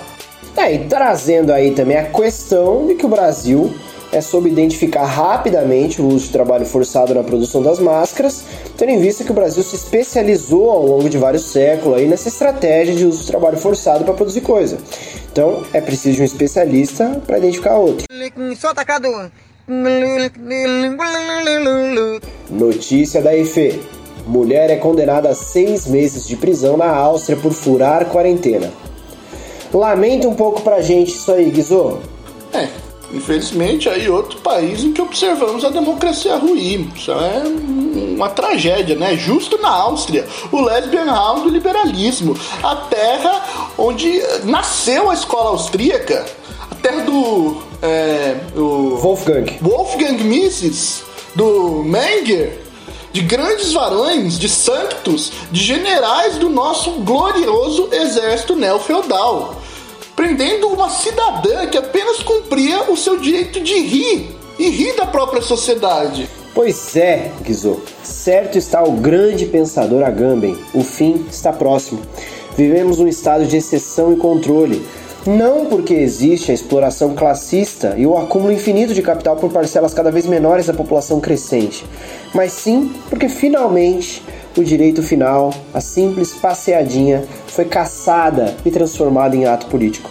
É, 0.57 0.73
e 0.73 0.79
trazendo 0.79 1.53
aí 1.53 1.71
também 1.71 1.95
a 1.95 2.11
questão 2.11 2.87
de 2.87 2.95
que 2.95 3.05
o 3.05 3.09
Brasil 3.09 3.73
é 4.11 4.21
sobre 4.21 4.49
identificar 4.49 5.05
rapidamente 5.05 6.01
o 6.01 6.07
uso 6.07 6.25
de 6.25 6.31
trabalho 6.31 6.65
forçado 6.65 7.13
na 7.13 7.23
produção 7.23 7.61
das 7.61 7.79
máscaras, 7.79 8.43
tendo 8.77 8.91
em 8.91 8.99
vista 8.99 9.23
que 9.23 9.31
o 9.31 9.33
Brasil 9.33 9.63
se 9.63 9.75
especializou 9.75 10.69
ao 10.69 10.85
longo 10.85 11.09
de 11.09 11.17
vários 11.17 11.43
séculos 11.43 11.97
aí 11.97 12.07
nessa 12.07 12.29
estratégia 12.29 12.95
de 12.95 13.05
uso 13.05 13.21
de 13.21 13.27
trabalho 13.27 13.57
forçado 13.57 14.03
para 14.03 14.13
produzir 14.13 14.41
coisa. 14.41 14.77
Então, 15.31 15.63
é 15.73 15.81
preciso 15.81 16.15
de 16.15 16.21
um 16.21 16.25
especialista 16.25 17.21
para 17.25 17.37
identificar 17.37 17.77
outro. 17.77 18.05
Sou 18.59 18.69
atacado. 18.69 19.07
Notícia 22.49 23.21
da 23.21 23.37
EFE. 23.37 23.81
Mulher 24.25 24.69
é 24.69 24.75
condenada 24.75 25.29
a 25.29 25.35
seis 25.35 25.87
meses 25.87 26.27
de 26.27 26.35
prisão 26.35 26.75
na 26.75 26.89
Áustria 26.89 27.37
por 27.37 27.51
furar 27.53 28.05
quarentena. 28.05 28.71
Lamenta 29.73 30.27
um 30.27 30.35
pouco 30.35 30.61
pra 30.61 30.81
gente 30.81 31.13
isso 31.13 31.31
aí, 31.31 31.49
Guizô. 31.49 31.99
É, 32.53 32.67
infelizmente 33.13 33.89
aí 33.89 34.09
outro 34.09 34.39
país 34.39 34.83
em 34.83 34.91
que 34.91 35.01
observamos 35.01 35.63
a 35.63 35.69
democracia 35.69 36.35
ruim. 36.35 36.91
Isso 36.95 37.11
é 37.11 37.43
uma 38.15 38.29
tragédia, 38.29 38.95
né? 38.95 39.15
Justo 39.15 39.57
na 39.61 39.69
Áustria, 39.69 40.27
o 40.51 40.61
lesbian 40.61 41.05
house 41.05 41.43
do 41.43 41.49
liberalismo, 41.49 42.37
a 42.63 42.75
terra 42.75 43.71
onde 43.77 44.21
nasceu 44.43 45.09
a 45.09 45.13
escola 45.13 45.51
austríaca, 45.51 46.25
a 46.69 46.75
terra 46.75 47.03
do 47.03 47.61
é, 47.81 48.35
Wolfgang. 48.55 49.57
Wolfgang 49.61 50.23
Mises, 50.23 51.03
do 51.35 51.83
Menger, 51.83 52.61
de 53.13 53.21
grandes 53.21 53.73
varões, 53.73 54.37
de 54.37 54.49
santos, 54.49 55.31
de 55.51 55.61
generais 55.63 56.37
do 56.37 56.49
nosso 56.49 56.91
glorioso 57.01 57.89
exército 57.91 58.55
neofeudal, 58.55 59.61
prendendo 60.17 60.67
uma 60.69 60.89
cidadã 60.89 61.67
que 61.67 61.77
apenas 61.77 62.23
cumpria 62.23 62.91
o 62.91 62.97
seu 62.97 63.19
direito 63.19 63.61
de 63.61 63.79
rir 63.79 64.35
e 64.57 64.67
rir 64.67 64.95
da 64.95 65.05
própria 65.05 65.43
sociedade. 65.43 66.27
Pois 66.55 66.95
é, 66.95 67.31
Guizô. 67.43 67.77
Certo 68.03 68.57
está 68.57 68.83
o 68.83 68.93
grande 68.93 69.45
pensador 69.45 70.03
Agamben. 70.03 70.57
O 70.73 70.83
fim 70.83 71.23
está 71.29 71.53
próximo. 71.53 72.01
Vivemos 72.57 72.99
um 72.99 73.07
estado 73.07 73.45
de 73.45 73.57
exceção 73.57 74.11
e 74.11 74.15
controle. 74.15 74.83
Não 75.27 75.67
porque 75.67 75.93
existe 75.93 76.49
a 76.49 76.53
exploração 76.53 77.13
classista 77.13 77.93
e 77.95 78.07
o 78.07 78.17
acúmulo 78.17 78.51
infinito 78.51 78.95
de 78.95 79.03
capital 79.03 79.35
por 79.35 79.51
parcelas 79.51 79.93
cada 79.93 80.09
vez 80.09 80.25
menores 80.25 80.65
da 80.65 80.73
população 80.73 81.19
crescente, 81.19 81.85
mas 82.33 82.53
sim 82.53 82.93
porque 83.09 83.27
finalmente 83.27 84.23
o 84.57 84.63
direito 84.63 85.03
final, 85.03 85.53
a 85.73 85.79
simples 85.79 86.33
passeadinha, 86.33 87.23
foi 87.47 87.65
caçada 87.65 88.57
e 88.65 88.71
transformada 88.71 89.35
em 89.35 89.45
ato 89.45 89.67
político. 89.67 90.09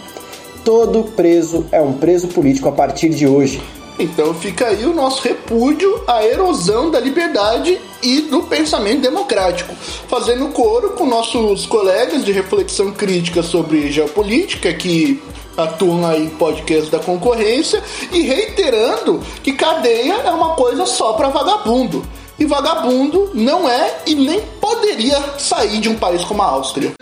Todo 0.63 1.03
preso 1.03 1.65
é 1.71 1.81
um 1.81 1.93
preso 1.93 2.27
político 2.29 2.69
a 2.69 2.71
partir 2.71 3.09
de 3.09 3.27
hoje. 3.27 3.61
Então 3.99 4.33
fica 4.33 4.67
aí 4.67 4.85
o 4.85 4.93
nosso 4.93 5.23
repúdio 5.23 6.03
à 6.07 6.23
erosão 6.23 6.91
da 6.91 6.99
liberdade 6.99 7.79
e 8.01 8.21
do 8.21 8.43
pensamento 8.43 9.01
democrático, 9.01 9.73
fazendo 10.07 10.49
coro 10.49 10.91
com 10.91 11.05
nossos 11.05 11.65
colegas 11.65 12.23
de 12.23 12.31
reflexão 12.31 12.91
crítica 12.91 13.41
sobre 13.41 13.91
geopolítica 13.91 14.71
que 14.73 15.21
atuam 15.57 16.05
aí 16.05 16.25
em 16.25 16.29
podcast 16.29 16.91
da 16.91 16.99
concorrência 16.99 17.81
e 18.11 18.21
reiterando 18.21 19.19
que 19.41 19.53
cadeia 19.53 20.13
é 20.13 20.31
uma 20.31 20.53
coisa 20.53 20.85
só 20.85 21.13
para 21.13 21.29
vagabundo. 21.29 22.05
E 22.39 22.45
vagabundo 22.45 23.31
não 23.33 23.67
é 23.67 23.95
e 24.05 24.13
nem 24.13 24.41
poderia 24.61 25.19
sair 25.39 25.79
de 25.79 25.89
um 25.89 25.95
país 25.95 26.23
como 26.23 26.41
a 26.43 26.45
Áustria. 26.45 26.93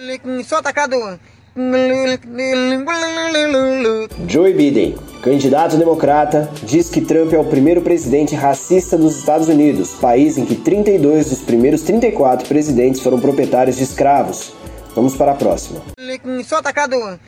Sou 0.47 0.57
atacado. 0.57 0.95
Joe 4.27 4.53
Biden, 4.53 4.95
candidato 5.21 5.77
democrata, 5.77 6.49
diz 6.63 6.89
que 6.89 7.01
Trump 7.01 7.33
é 7.33 7.39
o 7.39 7.45
primeiro 7.45 7.81
presidente 7.81 8.35
racista 8.35 8.97
dos 8.97 9.17
Estados 9.17 9.47
Unidos, 9.47 9.93
país 9.93 10.37
em 10.37 10.45
que 10.45 10.55
32 10.55 11.29
dos 11.29 11.41
primeiros 11.41 11.81
34 11.83 12.47
presidentes 12.47 13.01
foram 13.01 13.19
proprietários 13.19 13.77
de 13.77 13.83
escravos. 13.83 14.53
Vamos 14.95 15.15
para 15.15 15.31
a 15.31 15.35
próxima. 15.35 15.81
Atacado. 16.57 17.19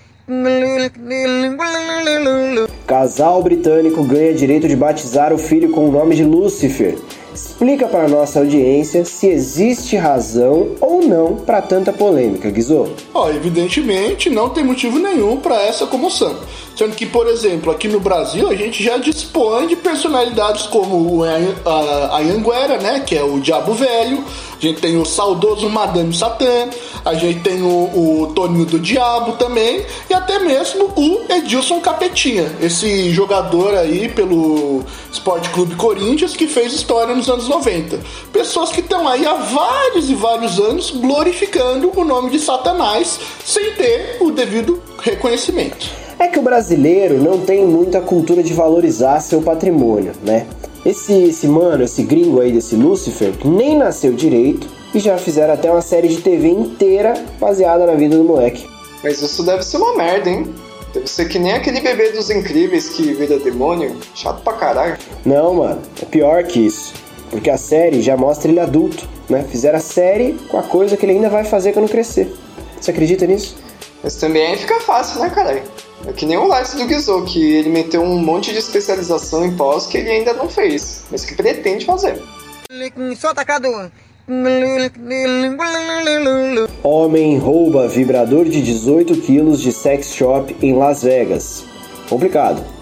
Casal 2.85 3.41
britânico 3.43 4.03
ganha 4.03 4.33
direito 4.33 4.67
de 4.67 4.75
batizar 4.75 5.33
o 5.33 5.37
filho 5.37 5.71
com 5.71 5.87
o 5.87 5.91
nome 5.91 6.15
de 6.15 6.25
Lucifer. 6.25 6.97
Explica 7.37 7.87
para 7.87 8.07
nossa 8.07 8.39
audiência 8.39 9.05
se 9.05 9.27
existe 9.27 9.95
razão 9.95 10.71
ou 10.81 11.03
não 11.03 11.35
para 11.35 11.61
tanta 11.61 11.93
polêmica, 11.93 12.49
Guizô. 12.49 12.87
Ó, 13.13 13.29
evidentemente 13.29 14.27
não 14.27 14.49
tem 14.49 14.63
motivo 14.63 14.97
nenhum 14.97 15.37
para 15.37 15.61
essa 15.61 15.85
comoção. 15.85 16.35
Sendo 16.75 16.95
que, 16.95 17.05
por 17.05 17.27
exemplo, 17.27 17.71
aqui 17.71 17.87
no 17.87 17.99
Brasil 17.99 18.49
a 18.49 18.55
gente 18.55 18.83
já 18.83 18.97
dispõe 18.97 19.67
de 19.67 19.75
personalidades 19.75 20.65
como 20.67 21.23
a 21.23 22.17
Anhanguera, 22.17 22.79
né, 22.79 23.01
que 23.01 23.15
é 23.15 23.23
o 23.23 23.39
Diabo 23.39 23.73
Velho, 23.73 24.23
a 24.57 24.59
gente 24.59 24.81
tem 24.81 24.97
o 24.97 25.05
saudoso 25.05 25.69
Madame 25.69 26.13
Satã, 26.13 26.67
a 27.05 27.13
gente 27.13 27.39
tem 27.41 27.61
o, 27.61 27.67
o 27.67 28.31
Toninho 28.33 28.65
do 28.65 28.79
Diabo 28.79 29.33
também, 29.33 29.85
e 30.09 30.13
até 30.13 30.39
mesmo 30.39 30.85
o 30.95 31.21
Edilson 31.29 31.79
Capetinha, 31.79 32.51
esse 32.61 33.11
jogador 33.11 33.75
aí 33.75 34.09
pelo 34.09 34.83
Esporte 35.11 35.49
Clube 35.49 35.75
Corinthians 35.75 36.35
que 36.35 36.47
fez 36.47 36.73
história 36.73 37.15
nos 37.15 37.26
anos 37.29 37.47
90. 37.47 37.99
Pessoas 38.31 38.71
que 38.71 38.81
estão 38.81 39.07
aí 39.07 39.25
há 39.25 39.33
vários 39.33 40.09
e 40.09 40.15
vários 40.15 40.59
anos 40.59 40.91
glorificando 40.91 41.91
o 41.95 42.03
nome 42.03 42.29
de 42.29 42.39
Satanás 42.39 43.19
sem 43.45 43.73
ter 43.73 44.17
o 44.19 44.31
devido 44.31 44.81
reconhecimento. 44.99 45.89
É 46.19 46.27
que 46.27 46.39
o 46.39 46.41
brasileiro 46.41 47.21
não 47.21 47.39
tem 47.39 47.65
muita 47.65 48.01
cultura 48.01 48.41
de 48.41 48.53
valorizar 48.53 49.19
seu 49.19 49.41
patrimônio, 49.41 50.13
né? 50.23 50.47
Esse, 50.85 51.13
esse 51.13 51.47
mano, 51.47 51.83
esse 51.83 52.01
gringo 52.03 52.39
aí 52.39 52.51
desse 52.51 52.75
Lucifer, 52.75 53.33
nem 53.45 53.77
nasceu 53.77 54.13
direito 54.13 54.67
e 54.93 54.99
já 54.99 55.17
fizeram 55.17 55.53
até 55.53 55.69
uma 55.69 55.81
série 55.81 56.07
de 56.07 56.17
TV 56.21 56.47
inteira 56.47 57.13
baseada 57.39 57.85
na 57.85 57.93
vida 57.93 58.17
do 58.17 58.23
moleque. 58.23 58.67
Mas 59.03 59.21
isso 59.21 59.43
deve 59.43 59.63
ser 59.63 59.77
uma 59.77 59.95
merda, 59.95 60.29
hein? 60.29 60.47
Deve 60.93 61.07
ser 61.07 61.27
que 61.27 61.37
nem 61.37 61.53
aquele 61.53 61.81
bebê 61.81 62.11
dos 62.11 62.29
incríveis 62.29 62.89
que 62.89 63.13
vira 63.13 63.37
demônio. 63.37 63.95
Chato 64.15 64.41
pra 64.41 64.53
caralho. 64.53 64.97
Não, 65.25 65.53
mano, 65.53 65.81
é 66.01 66.05
pior 66.05 66.43
que 66.43 66.65
isso. 66.65 66.93
Porque 67.29 67.49
a 67.49 67.57
série 67.57 68.01
já 68.01 68.15
mostra 68.15 68.49
ele 68.49 68.59
adulto, 68.59 69.07
né? 69.29 69.45
Fizeram 69.49 69.77
a 69.77 69.81
série 69.81 70.33
com 70.49 70.57
a 70.57 70.63
coisa 70.63 70.95
que 70.95 71.05
ele 71.05 71.13
ainda 71.13 71.29
vai 71.29 71.43
fazer 71.43 71.73
quando 71.73 71.89
crescer. 71.89 72.33
Você 72.79 72.91
acredita 72.91 73.25
nisso? 73.25 73.57
Mas 74.03 74.15
também 74.15 74.55
fica 74.57 74.79
fácil, 74.79 75.21
né, 75.21 75.29
caralho? 75.29 75.61
É 76.05 76.13
que 76.13 76.25
nem 76.25 76.37
o 76.37 76.45
Lars 76.45 76.73
do 76.73 76.85
Guizou, 76.85 77.23
que 77.25 77.55
ele 77.55 77.69
meteu 77.69 78.01
um 78.01 78.17
monte 78.17 78.51
de 78.51 78.59
especialização 78.59 79.45
em 79.45 79.55
pós 79.55 79.87
que 79.87 79.97
ele 79.97 80.09
ainda 80.09 80.33
não 80.33 80.47
fez, 80.47 81.03
mas 81.11 81.25
que 81.25 81.35
pretende 81.35 81.85
fazer. 81.85 82.21
Sou 83.19 83.29
atacado. 83.31 83.67
Homem 86.83 87.37
rouba 87.37 87.87
vibrador 87.87 88.45
de 88.45 88.61
18 88.61 89.17
quilos 89.21 89.61
de 89.61 89.71
sex 89.71 90.13
shop 90.13 90.55
em 90.61 90.73
Las 90.73 91.01
Vegas. 91.01 91.63
Complicado. 92.09 92.76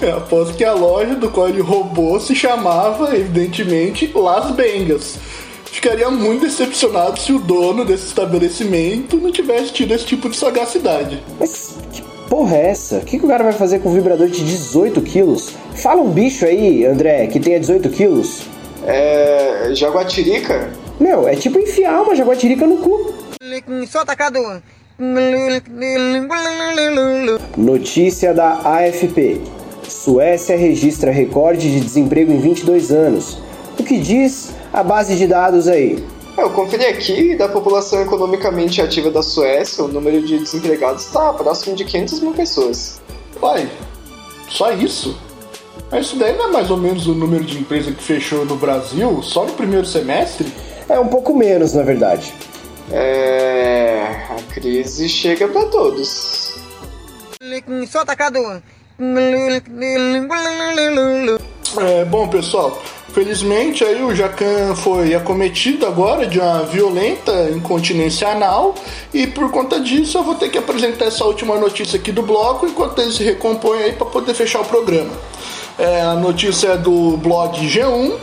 É, 0.00 0.10
aposto 0.12 0.54
que 0.56 0.64
a 0.64 0.72
loja 0.72 1.14
do 1.14 1.30
qual 1.30 1.48
ele 1.48 1.60
roubou 1.60 2.18
se 2.20 2.34
chamava, 2.34 3.14
evidentemente, 3.16 4.10
Las 4.14 4.50
Bengas. 4.52 5.18
Ficaria 5.66 6.10
muito 6.10 6.46
decepcionado 6.46 7.20
se 7.20 7.32
o 7.32 7.38
dono 7.38 7.84
desse 7.84 8.06
estabelecimento 8.06 9.16
não 9.18 9.30
tivesse 9.30 9.72
tido 9.72 9.92
esse 9.94 10.04
tipo 10.04 10.28
de 10.28 10.36
sagacidade. 10.36 11.22
Mas 11.38 11.76
que 11.92 12.02
porra 12.28 12.56
é 12.56 12.70
essa? 12.70 12.96
O 12.96 13.00
que, 13.02 13.18
que 13.18 13.24
o 13.24 13.28
cara 13.28 13.44
vai 13.44 13.52
fazer 13.52 13.80
com 13.80 13.90
um 13.90 13.94
vibrador 13.94 14.28
de 14.28 14.44
18 14.44 15.00
quilos? 15.02 15.52
Fala 15.76 16.00
um 16.00 16.10
bicho 16.10 16.44
aí, 16.44 16.84
André, 16.84 17.26
que 17.26 17.38
tenha 17.38 17.60
18 17.60 17.88
quilos. 17.90 18.42
É. 18.86 19.70
Jaguatirica? 19.74 20.70
Meu, 20.98 21.28
é 21.28 21.36
tipo 21.36 21.58
enfiar 21.58 22.02
uma 22.02 22.16
jaguatirica 22.16 22.66
no 22.66 22.78
cu. 22.78 23.14
Sou 23.86 24.00
atacado. 24.00 24.40
Notícia 27.56 28.34
da 28.34 28.54
AFP. 28.64 29.40
Suécia 30.08 30.56
registra 30.56 31.10
recorde 31.10 31.70
de 31.70 31.80
desemprego 31.80 32.32
em 32.32 32.38
22 32.38 32.90
anos. 32.90 33.36
O 33.78 33.84
que 33.84 33.98
diz 33.98 34.54
a 34.72 34.82
base 34.82 35.14
de 35.16 35.26
dados 35.26 35.68
aí? 35.68 36.02
Eu 36.38 36.48
conferi 36.48 36.86
aqui, 36.86 37.36
da 37.36 37.46
população 37.46 38.00
economicamente 38.00 38.80
ativa 38.80 39.10
da 39.10 39.22
Suécia, 39.22 39.84
o 39.84 39.88
número 39.88 40.22
de 40.22 40.38
desempregados 40.38 41.04
está 41.04 41.30
próximo 41.34 41.76
de 41.76 41.84
500 41.84 42.20
mil 42.20 42.32
pessoas. 42.32 43.02
Uai, 43.42 43.70
só 44.48 44.72
isso? 44.72 45.14
Mas 45.90 46.06
isso 46.06 46.16
daí 46.16 46.34
não 46.38 46.48
é 46.48 46.52
mais 46.52 46.70
ou 46.70 46.78
menos 46.78 47.06
o 47.06 47.12
número 47.12 47.44
de 47.44 47.58
empresas 47.58 47.94
que 47.94 48.02
fechou 48.02 48.46
no 48.46 48.56
Brasil 48.56 49.22
só 49.22 49.44
no 49.44 49.52
primeiro 49.52 49.84
semestre? 49.84 50.50
É 50.88 50.98
um 50.98 51.08
pouco 51.08 51.36
menos, 51.36 51.74
na 51.74 51.82
verdade. 51.82 52.32
É. 52.90 54.06
A 54.30 54.54
crise 54.54 55.06
chega 55.06 55.46
para 55.48 55.66
todos. 55.66 56.54
Sou 57.90 58.00
atacado. 58.00 58.38
É, 61.76 62.04
bom, 62.04 62.26
pessoal, 62.26 62.82
felizmente 63.12 63.84
aí 63.84 64.02
o 64.02 64.12
Jacan 64.12 64.74
foi 64.74 65.14
acometido 65.14 65.86
agora 65.86 66.26
de 66.26 66.40
uma 66.40 66.64
violenta 66.64 67.48
incontinência 67.50 68.26
anal 68.28 68.74
e 69.14 69.24
por 69.28 69.52
conta 69.52 69.78
disso 69.78 70.18
eu 70.18 70.24
vou 70.24 70.34
ter 70.34 70.48
que 70.48 70.58
apresentar 70.58 71.04
essa 71.04 71.24
última 71.24 71.56
notícia 71.56 71.96
aqui 71.96 72.10
do 72.10 72.22
bloco 72.22 72.66
enquanto 72.66 73.00
ele 73.00 73.12
se 73.12 73.22
recompõe 73.22 73.84
aí 73.84 73.92
para 73.92 74.06
poder 74.06 74.34
fechar 74.34 74.62
o 74.62 74.64
programa. 74.64 75.12
É, 75.78 76.00
a 76.00 76.14
notícia 76.14 76.70
é 76.70 76.76
do 76.76 77.16
blog 77.18 77.56
G1 77.56 78.16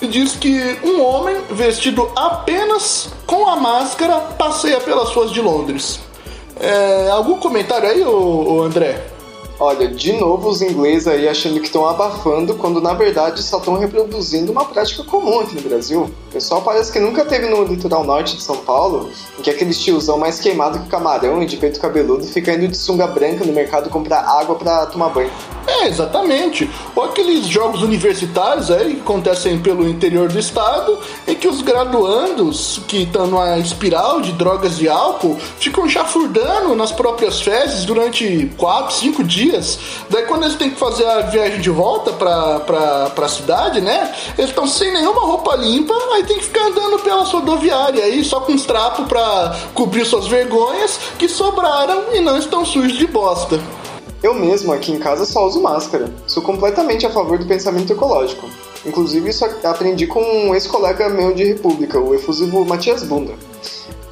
e 0.00 0.06
diz 0.06 0.36
que 0.36 0.78
um 0.84 1.02
homem 1.02 1.38
vestido 1.50 2.08
apenas 2.14 3.08
com 3.26 3.48
a 3.48 3.56
máscara 3.56 4.20
passeia 4.38 4.78
pelas 4.78 5.10
ruas 5.10 5.32
de 5.32 5.40
Londres. 5.40 5.98
É, 6.60 7.08
algum 7.10 7.36
comentário 7.40 7.88
aí, 7.88 8.02
ô, 8.04 8.58
ô 8.58 8.62
André? 8.62 9.18
Olha, 9.62 9.88
de 9.88 10.14
novo 10.14 10.48
os 10.48 10.62
ingleses 10.62 11.06
aí 11.06 11.28
achando 11.28 11.60
que 11.60 11.66
estão 11.66 11.86
abafando, 11.86 12.54
quando 12.54 12.80
na 12.80 12.94
verdade 12.94 13.42
só 13.42 13.58
estão 13.58 13.76
reproduzindo 13.76 14.50
uma 14.50 14.64
prática 14.64 15.04
comum 15.04 15.40
aqui 15.40 15.54
no 15.54 15.60
Brasil. 15.60 16.10
O 16.30 16.32
pessoal 16.32 16.62
parece 16.62 16.90
que 16.90 16.98
nunca 16.98 17.26
teve 17.26 17.46
no 17.46 17.62
litoral 17.64 18.02
norte 18.02 18.36
de 18.36 18.42
São 18.42 18.56
Paulo, 18.56 19.10
em 19.38 19.42
que 19.42 19.50
aquele 19.50 19.74
tiozão 19.74 20.16
mais 20.16 20.40
queimado 20.40 20.78
que 20.78 20.88
camarão 20.88 21.42
e 21.42 21.46
de 21.46 21.58
peito 21.58 21.78
cabeludo 21.78 22.24
fica 22.24 22.54
indo 22.54 22.68
de 22.68 22.76
sunga 22.76 23.06
branca 23.06 23.44
no 23.44 23.52
mercado 23.52 23.90
comprar 23.90 24.20
água 24.22 24.54
para 24.54 24.86
tomar 24.86 25.10
banho. 25.10 25.30
É, 25.66 25.88
exatamente. 25.88 26.70
Ou 26.96 27.04
aqueles 27.04 27.46
jogos 27.46 27.82
universitários 27.82 28.70
aí 28.70 28.94
que 28.94 29.00
acontecem 29.02 29.58
pelo 29.58 29.86
interior 29.86 30.28
do 30.28 30.38
estado, 30.38 30.98
em 31.28 31.34
que 31.34 31.46
os 31.46 31.60
graduandos 31.60 32.80
que 32.88 33.02
estão 33.02 33.26
numa 33.26 33.58
espiral 33.58 34.20
de 34.20 34.32
drogas 34.32 34.80
e 34.80 34.88
álcool 34.88 35.36
ficam 35.58 35.88
chafurdando 35.88 36.74
nas 36.74 36.92
próprias 36.92 37.40
fezes 37.42 37.84
durante 37.84 38.50
4, 38.56 38.94
5 38.94 39.24
dias. 39.24 39.49
Daí 40.08 40.24
quando 40.24 40.44
eles 40.44 40.56
têm 40.56 40.70
que 40.70 40.76
fazer 40.76 41.04
a 41.06 41.20
viagem 41.22 41.60
de 41.60 41.70
volta 41.70 42.12
pra, 42.12 42.60
pra, 42.60 43.10
pra 43.10 43.28
cidade, 43.28 43.80
né? 43.80 44.12
Eles 44.36 44.50
estão 44.50 44.66
sem 44.66 44.92
nenhuma 44.92 45.22
roupa 45.22 45.56
limpa, 45.56 45.94
aí 46.12 46.24
tem 46.24 46.38
que 46.38 46.44
ficar 46.44 46.66
andando 46.66 46.98
pela 47.00 47.24
rodoviária 47.24 48.04
aí, 48.04 48.24
só 48.24 48.40
com 48.40 48.52
os 48.52 48.64
trapos 48.64 49.06
pra 49.06 49.56
cobrir 49.74 50.04
suas 50.04 50.26
vergonhas 50.26 50.98
que 51.18 51.28
sobraram 51.28 52.04
e 52.12 52.20
não 52.20 52.36
estão 52.38 52.64
sujos 52.64 52.96
de 52.96 53.06
bosta. 53.06 53.60
Eu 54.22 54.34
mesmo 54.34 54.72
aqui 54.72 54.92
em 54.92 54.98
casa 54.98 55.24
só 55.24 55.46
uso 55.46 55.62
máscara. 55.62 56.12
Sou 56.26 56.42
completamente 56.42 57.06
a 57.06 57.10
favor 57.10 57.38
do 57.38 57.46
pensamento 57.46 57.92
ecológico. 57.92 58.48
Inclusive 58.84 59.30
isso 59.30 59.44
aprendi 59.64 60.06
com 60.06 60.22
um 60.22 60.54
ex-colega 60.54 61.08
meu 61.08 61.32
de 61.32 61.44
República, 61.44 61.98
o 61.98 62.14
efusivo 62.14 62.64
Matias 62.64 63.02
Bunda. 63.02 63.32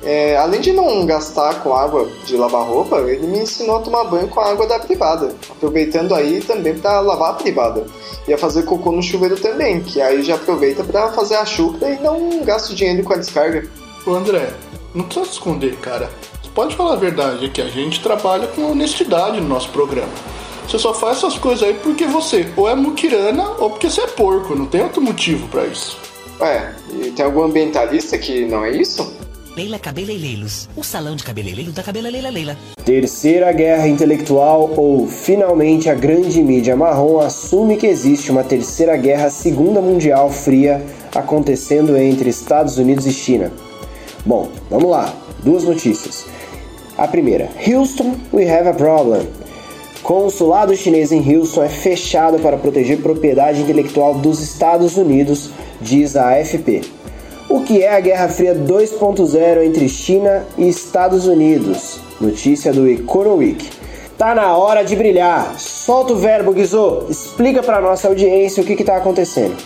É, 0.09 0.39
além 0.39 0.63
de 0.63 0.73
não 0.73 1.05
gastar 1.05 1.63
com 1.63 1.75
água 1.75 2.09
de 2.25 2.35
lavar 2.35 2.67
roupa, 2.67 2.97
ele 3.01 3.27
me 3.27 3.41
ensinou 3.41 3.77
a 3.77 3.81
tomar 3.81 4.05
banho 4.05 4.27
com 4.27 4.41
a 4.41 4.53
água 4.53 4.67
da 4.67 4.79
privada, 4.79 5.35
aproveitando 5.51 6.15
aí 6.15 6.41
também 6.41 6.79
para 6.79 7.01
lavar 7.01 7.33
a 7.33 7.35
privada. 7.35 7.87
E 8.27 8.33
a 8.33 8.39
fazer 8.39 8.63
cocô 8.63 8.91
no 8.91 9.03
chuveiro 9.03 9.37
também, 9.37 9.83
que 9.83 10.01
aí 10.01 10.23
já 10.23 10.37
aproveita 10.37 10.83
para 10.83 11.13
fazer 11.13 11.35
a 11.35 11.45
chuva 11.45 11.91
e 11.91 12.01
não 12.01 12.43
gasta 12.43 12.73
o 12.73 12.75
dinheiro 12.75 13.05
com 13.05 13.13
a 13.13 13.19
descarga. 13.19 13.69
Ô 14.07 14.15
André, 14.15 14.49
não 14.95 15.05
precisa 15.05 15.27
se 15.27 15.33
esconder, 15.33 15.77
cara. 15.77 16.09
Você 16.43 16.49
pode 16.55 16.75
falar 16.75 16.95
a 16.95 16.97
verdade, 16.97 17.45
é 17.45 17.49
que 17.51 17.61
a 17.61 17.69
gente 17.69 18.03
trabalha 18.03 18.47
com 18.47 18.73
honestidade 18.73 19.39
no 19.43 19.49
nosso 19.49 19.69
programa. 19.69 20.09
Você 20.67 20.79
só 20.79 20.95
faz 20.95 21.19
essas 21.19 21.37
coisas 21.37 21.69
aí 21.69 21.75
porque 21.75 22.07
você 22.07 22.51
ou 22.57 22.67
é 22.67 22.75
muquirana 22.75 23.47
ou 23.59 23.69
porque 23.69 23.91
você 23.91 24.01
é 24.01 24.07
porco, 24.07 24.55
não 24.55 24.65
tem 24.65 24.83
outro 24.83 25.03
motivo 25.03 25.47
para 25.49 25.67
isso. 25.67 25.99
Ué, 26.41 26.75
e 26.95 27.11
tem 27.11 27.27
algum 27.27 27.43
ambientalista 27.43 28.17
que 28.17 28.47
não 28.47 28.65
é 28.65 28.71
isso? 28.71 29.18
Leila 29.59 29.77
Cabeleireiros, 29.77 30.69
o 30.77 30.85
salão 30.85 31.17
de 31.17 31.25
cabeleireiro 31.25 31.73
da 31.73 31.83
Cabela 31.83 32.09
Leila 32.09 32.31
Leila. 32.31 32.57
Terceira 32.85 33.51
Guerra 33.51 33.89
Intelectual 33.89 34.73
ou 34.77 35.09
finalmente 35.09 35.91
a 35.91 35.97
grande 35.97 36.41
mídia 36.41 36.77
marrom 36.77 37.19
assume 37.19 37.77
que 37.77 37.89
existe 37.89 38.31
uma 38.31 38.45
terceira 38.45 38.97
guerra 38.97 39.31
segunda 39.31 39.81
mundial 39.81 40.31
fria 40.31 40.81
acontecendo 41.13 41.97
entre 41.97 42.31
Estados 42.31 42.79
Unidos 42.79 43.05
e 43.05 43.13
China. 43.13 43.51
Bom, 44.25 44.49
vamos 44.71 44.91
lá. 44.91 45.13
Duas 45.43 45.65
notícias. 45.65 46.25
A 46.97 47.09
primeira, 47.09 47.51
Houston, 47.67 48.15
we 48.33 48.49
have 48.49 48.69
a 48.69 48.75
problem. 48.75 49.27
Consulado 50.05 50.77
chinês 50.77 51.11
em 51.11 51.35
Houston 51.35 51.65
é 51.65 51.69
fechado 51.69 52.39
para 52.39 52.57
proteger 52.57 53.03
propriedade 53.03 53.63
intelectual 53.63 54.15
dos 54.15 54.41
Estados 54.41 54.97
Unidos, 54.97 55.51
diz 55.81 56.15
a 56.15 56.29
AFP. 56.37 56.83
O 57.51 57.63
que 57.63 57.83
é 57.83 57.97
a 57.97 58.01
Guerra 58.01 58.29
Fria 58.29 58.55
2.0 58.55 59.65
entre 59.65 59.89
China 59.89 60.45
e 60.59 60.69
Estados 60.69 61.27
Unidos? 61.27 61.99
Notícia 62.21 62.75
do 62.75 62.87
Economic. 62.87 63.71
Tá 64.19 64.35
na 64.35 64.55
hora 64.55 64.83
de 64.83 64.95
brilhar. 64.95 65.59
Solta 65.59 66.13
o 66.13 66.17
verbo, 66.17 66.53
Guizô. 66.53 67.05
Explica 67.09 67.63
para 67.63 67.81
nossa 67.81 68.07
audiência 68.07 68.63
o 68.63 68.67
que 68.67 68.75
está 68.75 68.99
acontecendo. 68.99 69.57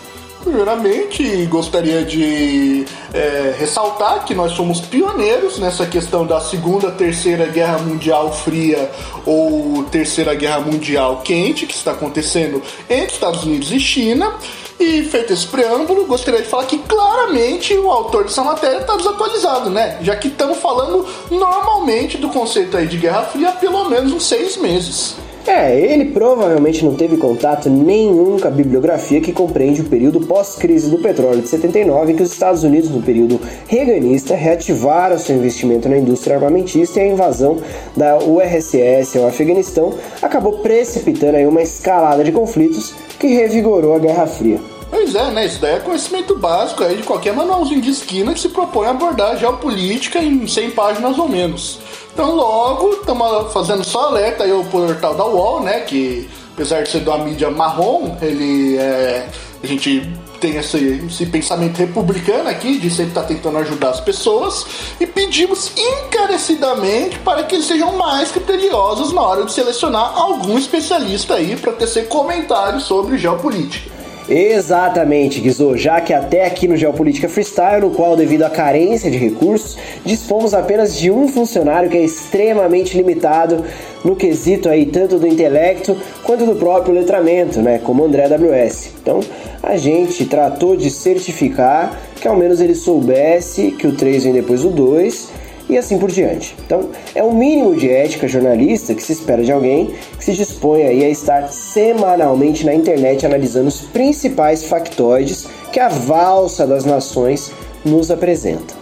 Primeiramente, 0.42 1.46
gostaria 1.46 2.05
de 2.05 2.85
é, 3.14 3.55
ressaltar 3.57 4.24
que 4.24 4.35
nós 4.35 4.52
somos 4.52 4.81
pioneiros 4.81 5.59
nessa 5.59 5.87
questão 5.87 6.26
da 6.26 6.40
Segunda, 6.40 6.90
Terceira 6.90 7.46
Guerra 7.46 7.78
Mundial 7.78 8.33
Fria 8.33 8.90
ou 9.24 9.85
Terceira 9.85 10.35
Guerra 10.35 10.59
Mundial 10.61 11.22
Quente, 11.22 11.64
que 11.64 11.74
está 11.74 11.92
acontecendo 11.92 12.61
entre 12.90 13.14
Estados 13.14 13.44
Unidos 13.44 13.70
e 13.70 13.78
China. 13.78 14.35
E 14.81 15.05
feito 15.05 15.33
esse 15.33 15.46
preâmbulo, 15.46 16.07
gostaria 16.07 16.42
de 16.42 16.48
falar 16.48 16.64
que 16.64 16.78
claramente 16.78 17.72
o 17.74 17.88
autor 17.88 18.24
dessa 18.24 18.42
matéria 18.42 18.78
está 18.78 18.96
desatualizado, 18.96 19.70
né? 19.70 19.98
Já 20.02 20.16
que 20.16 20.26
estamos 20.26 20.59
falando 20.59 21.07
normalmente 21.31 22.18
do 22.18 22.28
conceito 22.31 22.76
aí 22.76 22.88
de 22.88 22.96
Guerra 22.96 23.22
Fria 23.22 23.50
há 23.50 23.52
pelo 23.52 23.88
menos 23.88 24.12
uns 24.12 24.26
seis 24.26 24.57
meses. 24.57 25.14
É, 25.46 25.76
ele 25.76 26.07
provavelmente 26.07 26.85
não 26.85 26.94
teve 26.94 27.16
contato 27.16 27.68
nenhum 27.68 28.38
com 28.38 28.46
a 28.46 28.50
bibliografia 28.50 29.20
que 29.20 29.33
compreende 29.33 29.81
o 29.81 29.85
período 29.85 30.20
pós-crise 30.20 30.88
do 30.88 30.98
petróleo 30.98 31.42
de 31.42 31.48
79, 31.48 32.12
em 32.12 32.16
que 32.16 32.22
os 32.22 32.33
Estados 32.33 32.62
Unidos, 32.62 32.90
no 32.90 33.02
período 33.02 33.40
reganista, 33.66 34.37
reativaram 34.37 35.18
seu 35.18 35.37
investimento 35.37 35.88
na 35.88 35.98
indústria 35.98 36.37
armamentista 36.37 37.00
e 37.00 37.02
a 37.02 37.09
invasão 37.09 37.59
da 37.96 38.18
URSS 38.18 39.18
ao 39.18 39.26
Afeganistão 39.26 39.92
acabou 40.22 40.59
precipitando 40.59 41.37
aí 41.37 41.46
uma 41.46 41.62
escalada 41.62 42.22
de 42.22 42.31
conflitos 42.31 42.94
que 43.18 43.26
revigorou 43.26 43.96
a 43.96 43.98
Guerra 43.98 44.26
Fria. 44.26 44.71
Pois 44.92 45.14
é, 45.14 45.31
né? 45.31 45.46
Isso 45.46 45.59
daí 45.59 45.76
é 45.76 45.81
conhecimento 45.81 46.37
básico 46.37 46.85
aí 46.85 46.98
de 46.98 47.02
qualquer 47.02 47.33
manualzinho 47.33 47.81
de 47.81 47.88
esquina 47.88 48.35
que 48.35 48.40
se 48.40 48.50
propõe 48.50 48.88
a 48.88 48.90
abordar 48.90 49.31
a 49.31 49.37
geopolítica 49.37 50.18
em 50.18 50.46
100 50.46 50.72
páginas 50.72 51.18
ou 51.18 51.26
menos. 51.26 51.78
Então, 52.12 52.37
logo, 52.37 52.90
estamos 52.90 53.50
fazendo 53.55 53.83
só 53.85 54.09
alerta 54.09 54.44
aí 54.44 54.50
ao 54.50 54.62
portal 54.64 55.14
da 55.14 55.24
UOL, 55.24 55.62
né? 55.62 55.81
Que, 55.81 56.28
apesar 56.52 56.83
de 56.83 56.90
ser 56.90 57.09
uma 57.09 57.16
mídia 57.16 57.50
marrom, 57.50 58.18
ele 58.20 58.76
é. 58.76 59.31
A 59.62 59.66
gente 59.66 60.12
tem 60.38 60.57
esse, 60.57 61.02
esse 61.07 61.24
pensamento 61.24 61.78
republicano 61.78 62.50
aqui, 62.50 62.78
de 62.78 62.90
sempre 62.90 63.12
estar 63.12 63.22
tentando 63.22 63.57
ajudar 63.59 63.90
as 63.90 64.00
pessoas, 64.00 64.66
e 65.00 65.07
pedimos 65.07 65.72
encarecidamente 65.74 67.18
para 67.20 67.44
que 67.44 67.55
eles 67.55 67.66
sejam 67.66 67.96
mais 67.96 68.31
criteriosos 68.31 69.11
na 69.11 69.22
hora 69.22 69.44
de 69.46 69.52
selecionar 69.52 70.18
algum 70.18 70.59
especialista 70.59 71.37
aí 71.37 71.57
para 71.57 71.72
tecer 71.72 72.09
comentários 72.09 72.83
sobre 72.83 73.16
geopolítica. 73.16 74.01
Exatamente, 74.28 75.40
Guizô, 75.40 75.76
já 75.76 76.00
que 76.00 76.12
até 76.12 76.46
aqui 76.46 76.68
no 76.68 76.76
Geopolítica 76.76 77.28
Freestyle, 77.28 77.80
no 77.80 77.90
qual, 77.90 78.16
devido 78.16 78.44
à 78.44 78.50
carência 78.50 79.11
de 79.11 79.18
recursos, 79.18 79.76
dispomos 80.04 80.54
apenas 80.54 80.96
de 80.96 81.11
um 81.11 81.26
funcionário 81.26 81.90
que 81.90 81.96
é 81.96 82.04
extremamente 82.04 82.96
limitado 82.96 83.64
no 84.04 84.14
quesito 84.14 84.68
aí 84.68 84.87
tanto 84.87 85.18
do 85.18 85.26
intelecto 85.26 85.96
quanto 86.22 86.46
do 86.46 86.54
próprio 86.54 86.94
letramento, 86.94 87.61
né, 87.61 87.80
como 87.82 88.04
André 88.04 88.28
WS. 88.28 88.90
Então, 89.02 89.20
a 89.62 89.76
gente 89.76 90.24
tratou 90.24 90.76
de 90.76 90.88
certificar 90.88 91.98
que 92.20 92.28
ao 92.28 92.37
menos 92.37 92.61
ele 92.61 92.74
soubesse 92.74 93.72
que 93.72 93.87
o 93.87 93.96
3 93.96 94.24
vem 94.24 94.32
depois 94.32 94.62
do 94.62 94.70
2 94.70 95.41
e 95.68 95.79
assim 95.79 95.98
por 95.98 96.11
diante. 96.11 96.55
Então, 96.64 96.90
é 97.14 97.22
o 97.22 97.33
mínimo 97.33 97.75
de 97.75 97.88
ética 97.90 98.29
jornalista 98.29 98.94
que 98.94 99.03
se 99.03 99.12
espera 99.12 99.42
de 99.42 99.53
alguém 99.53 99.94
que 100.18 100.25
se 100.25 100.33
dispõe 100.33 100.83
a 100.83 101.09
estar 101.09 101.48
semanalmente 101.48 102.64
na 102.64 102.75
internet 102.75 103.25
analisando 103.25 103.68
os 103.68 103.81
principais 103.81 104.64
factoides 104.64 105.46
que 105.72 105.81
a 105.81 105.88
valsa 105.88 106.66
das 106.66 106.85
nações 106.85 107.53
nos 107.85 108.11
apresenta. 108.11 108.75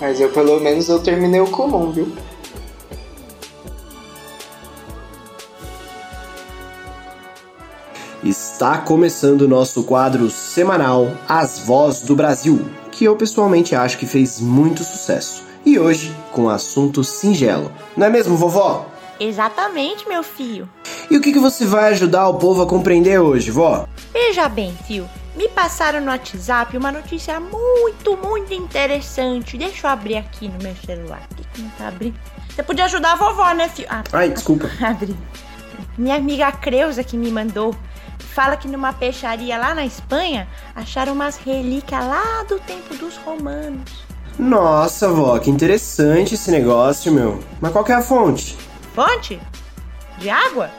Mas 0.00 0.20
eu 0.20 0.30
pelo 0.30 0.60
menos 0.60 0.88
eu 0.88 0.98
terminei 0.98 1.40
o 1.40 1.50
comum, 1.50 1.90
viu? 1.90 2.12
Está 8.22 8.78
começando 8.78 9.42
o 9.42 9.48
nosso 9.48 9.84
quadro 9.84 10.28
semanal 10.30 11.12
As 11.28 11.60
Vozes 11.60 12.02
do 12.02 12.16
Brasil, 12.16 12.60
que 12.90 13.04
eu 13.04 13.14
pessoalmente 13.14 13.74
acho 13.74 13.98
que 13.98 14.06
fez 14.06 14.40
muito 14.40 14.82
sucesso. 14.82 15.44
E 15.66 15.80
hoje 15.80 16.14
com 16.30 16.44
um 16.44 16.48
assunto 16.48 17.02
singelo. 17.02 17.72
Não 17.96 18.06
é 18.06 18.08
mesmo, 18.08 18.36
vovó? 18.36 18.86
Exatamente, 19.18 20.08
meu 20.08 20.22
filho. 20.22 20.68
E 21.10 21.16
o 21.16 21.20
que, 21.20 21.32
que 21.32 21.40
você 21.40 21.66
vai 21.66 21.90
ajudar 21.90 22.28
o 22.28 22.34
povo 22.34 22.62
a 22.62 22.66
compreender 22.68 23.18
hoje, 23.18 23.50
vó? 23.50 23.88
Veja 24.12 24.48
bem, 24.48 24.72
filho. 24.86 25.10
Me 25.34 25.48
passaram 25.48 26.00
no 26.00 26.06
WhatsApp 26.06 26.76
uma 26.76 26.92
notícia 26.92 27.40
muito, 27.40 28.16
muito 28.16 28.54
interessante. 28.54 29.58
Deixa 29.58 29.88
eu 29.88 29.90
abrir 29.90 30.18
aqui 30.18 30.46
no 30.46 30.62
meu 30.62 30.74
celular. 30.76 31.26
Por 31.34 31.44
que 31.48 31.60
não 31.60 31.70
tá 31.70 31.88
abrindo? 31.88 32.14
Você 32.48 32.62
podia 32.62 32.84
ajudar 32.84 33.14
a 33.14 33.16
vovó, 33.16 33.52
né, 33.52 33.68
filho? 33.68 33.88
Ah, 33.90 34.04
Ai, 34.12 34.28
desculpa. 34.30 34.70
Abri. 34.80 35.16
Minha 35.98 36.14
amiga 36.14 36.52
Creuza 36.52 37.02
que 37.02 37.16
me 37.16 37.32
mandou. 37.32 37.74
Fala 38.20 38.56
que 38.56 38.68
numa 38.68 38.92
peixaria 38.92 39.58
lá 39.58 39.74
na 39.74 39.84
Espanha 39.84 40.46
acharam 40.76 41.12
umas 41.12 41.36
relíquias 41.38 42.06
lá 42.06 42.44
do 42.44 42.60
tempo 42.60 42.94
dos 42.94 43.16
romanos. 43.16 44.05
Nossa, 44.38 45.08
vó, 45.08 45.38
que 45.38 45.50
interessante 45.50 46.34
esse 46.34 46.50
negócio, 46.50 47.10
meu. 47.12 47.40
Mas 47.60 47.72
qual 47.72 47.84
que 47.84 47.92
é 47.92 47.94
a 47.94 48.02
fonte? 48.02 48.56
Fonte? 48.94 49.40
De 50.18 50.28
água? 50.28 50.70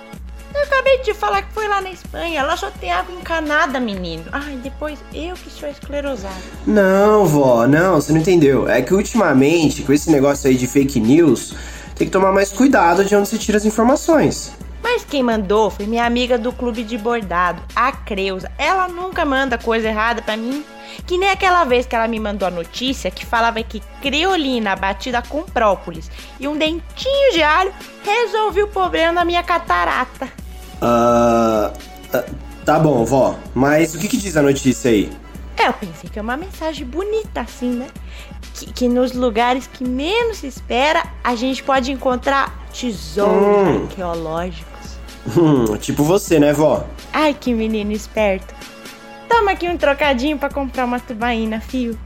Eu 0.54 0.64
acabei 0.64 0.98
de 0.98 1.06
te 1.06 1.14
falar 1.14 1.44
que 1.44 1.54
foi 1.54 1.68
lá 1.68 1.82
na 1.82 1.92
Espanha. 1.92 2.44
Lá 2.44 2.56
só 2.58 2.72
tem 2.72 2.92
água 2.92 3.14
encanada, 3.14 3.80
menino. 3.80 4.24
Ai, 4.32 4.60
depois 4.64 5.00
eu 5.14 5.36
que 5.36 5.50
sou 5.50 5.70
esclerosado. 5.70 6.36
Não, 6.66 7.26
vó, 7.26 7.68
não, 7.68 7.96
você 7.96 8.12
não 8.12 8.20
entendeu. 8.20 8.68
É 8.68 8.82
que 8.82 8.94
ultimamente, 8.94 9.84
com 9.84 9.94
esse 9.94 10.10
negócio 10.10 10.50
aí 10.50 10.56
de 10.56 10.68
fake 10.68 11.00
news, 11.00 11.54
tem 11.96 12.08
que 12.08 12.14
tomar 12.14 12.32
mais 12.32 12.52
cuidado 12.52 13.04
de 13.06 13.16
onde 13.16 13.30
você 13.30 13.38
tira 13.38 13.58
as 13.58 13.66
informações. 13.66 14.52
Mas 14.98 15.06
quem 15.06 15.22
mandou 15.22 15.70
foi 15.70 15.86
minha 15.86 16.04
amiga 16.08 16.40
do 16.40 16.52
clube 16.52 16.84
de 16.84 16.98
bordado, 16.98 17.62
a 17.76 17.92
Creuza. 17.92 18.52
Ela 18.58 18.88
nunca 18.88 19.24
manda 19.24 19.56
coisa 19.56 19.90
errada 19.90 20.24
pra 20.24 20.36
mim. 20.36 20.66
Que 21.06 21.20
nem 21.20 21.30
aquela 21.30 21.64
vez 21.66 21.86
que 21.86 21.96
ela 21.96 22.08
me 22.08 22.20
mandou 22.20 22.48
a 22.48 22.50
notícia 22.50 23.12
que 23.12 23.24
falava 23.24 23.62
que 23.62 23.80
creolina 24.02 24.76
batida 24.76 25.22
com 25.22 25.44
própolis 25.44 26.10
e 26.40 26.48
um 26.48 26.58
dentinho 26.58 27.32
de 27.32 27.44
alho 27.44 27.72
resolveu 28.04 28.66
o 28.66 28.70
problema 28.70 29.14
da 29.14 29.24
minha 29.24 29.44
catarata. 29.44 30.28
Ah. 30.82 31.72
ah, 32.12 32.24
tá 32.66 32.80
bom, 32.80 33.06
vó, 33.06 33.36
mas 33.54 33.94
o 33.94 34.00
que, 34.00 34.08
que 34.08 34.18
diz 34.18 34.36
a 34.36 34.42
notícia 34.42 34.90
aí? 34.90 35.12
É, 35.58 35.68
eu 35.68 35.74
pensei 35.74 36.10
que 36.10 36.18
é 36.18 36.22
uma 36.24 36.36
mensagem 36.38 36.88
bonita 36.88 37.42
assim, 37.42 37.70
né? 37.70 37.88
Que, 38.56 38.74
que 38.74 38.88
nos 38.90 39.12
lugares 39.12 39.68
que 39.72 39.84
menos 39.88 40.38
se 40.38 40.48
espera 40.48 41.04
a 41.24 41.36
gente 41.36 41.62
pode 41.62 41.92
encontrar 41.92 42.66
tesouros 42.74 43.36
Hum. 43.36 43.84
arqueológicos. 43.84 44.77
Hum, 45.36 45.76
tipo 45.78 46.04
você, 46.04 46.40
né, 46.40 46.54
vó? 46.54 46.86
Ai, 47.12 47.34
que 47.34 47.54
menino 47.54 47.92
esperto. 47.92 48.54
Toma 49.28 49.52
aqui 49.52 49.68
um 49.68 49.78
trocadinho 49.78 50.38
pra 50.38 50.50
comprar 50.50 50.86
uma 50.86 51.00
tubaína, 51.00 51.60
fio. 51.60 51.98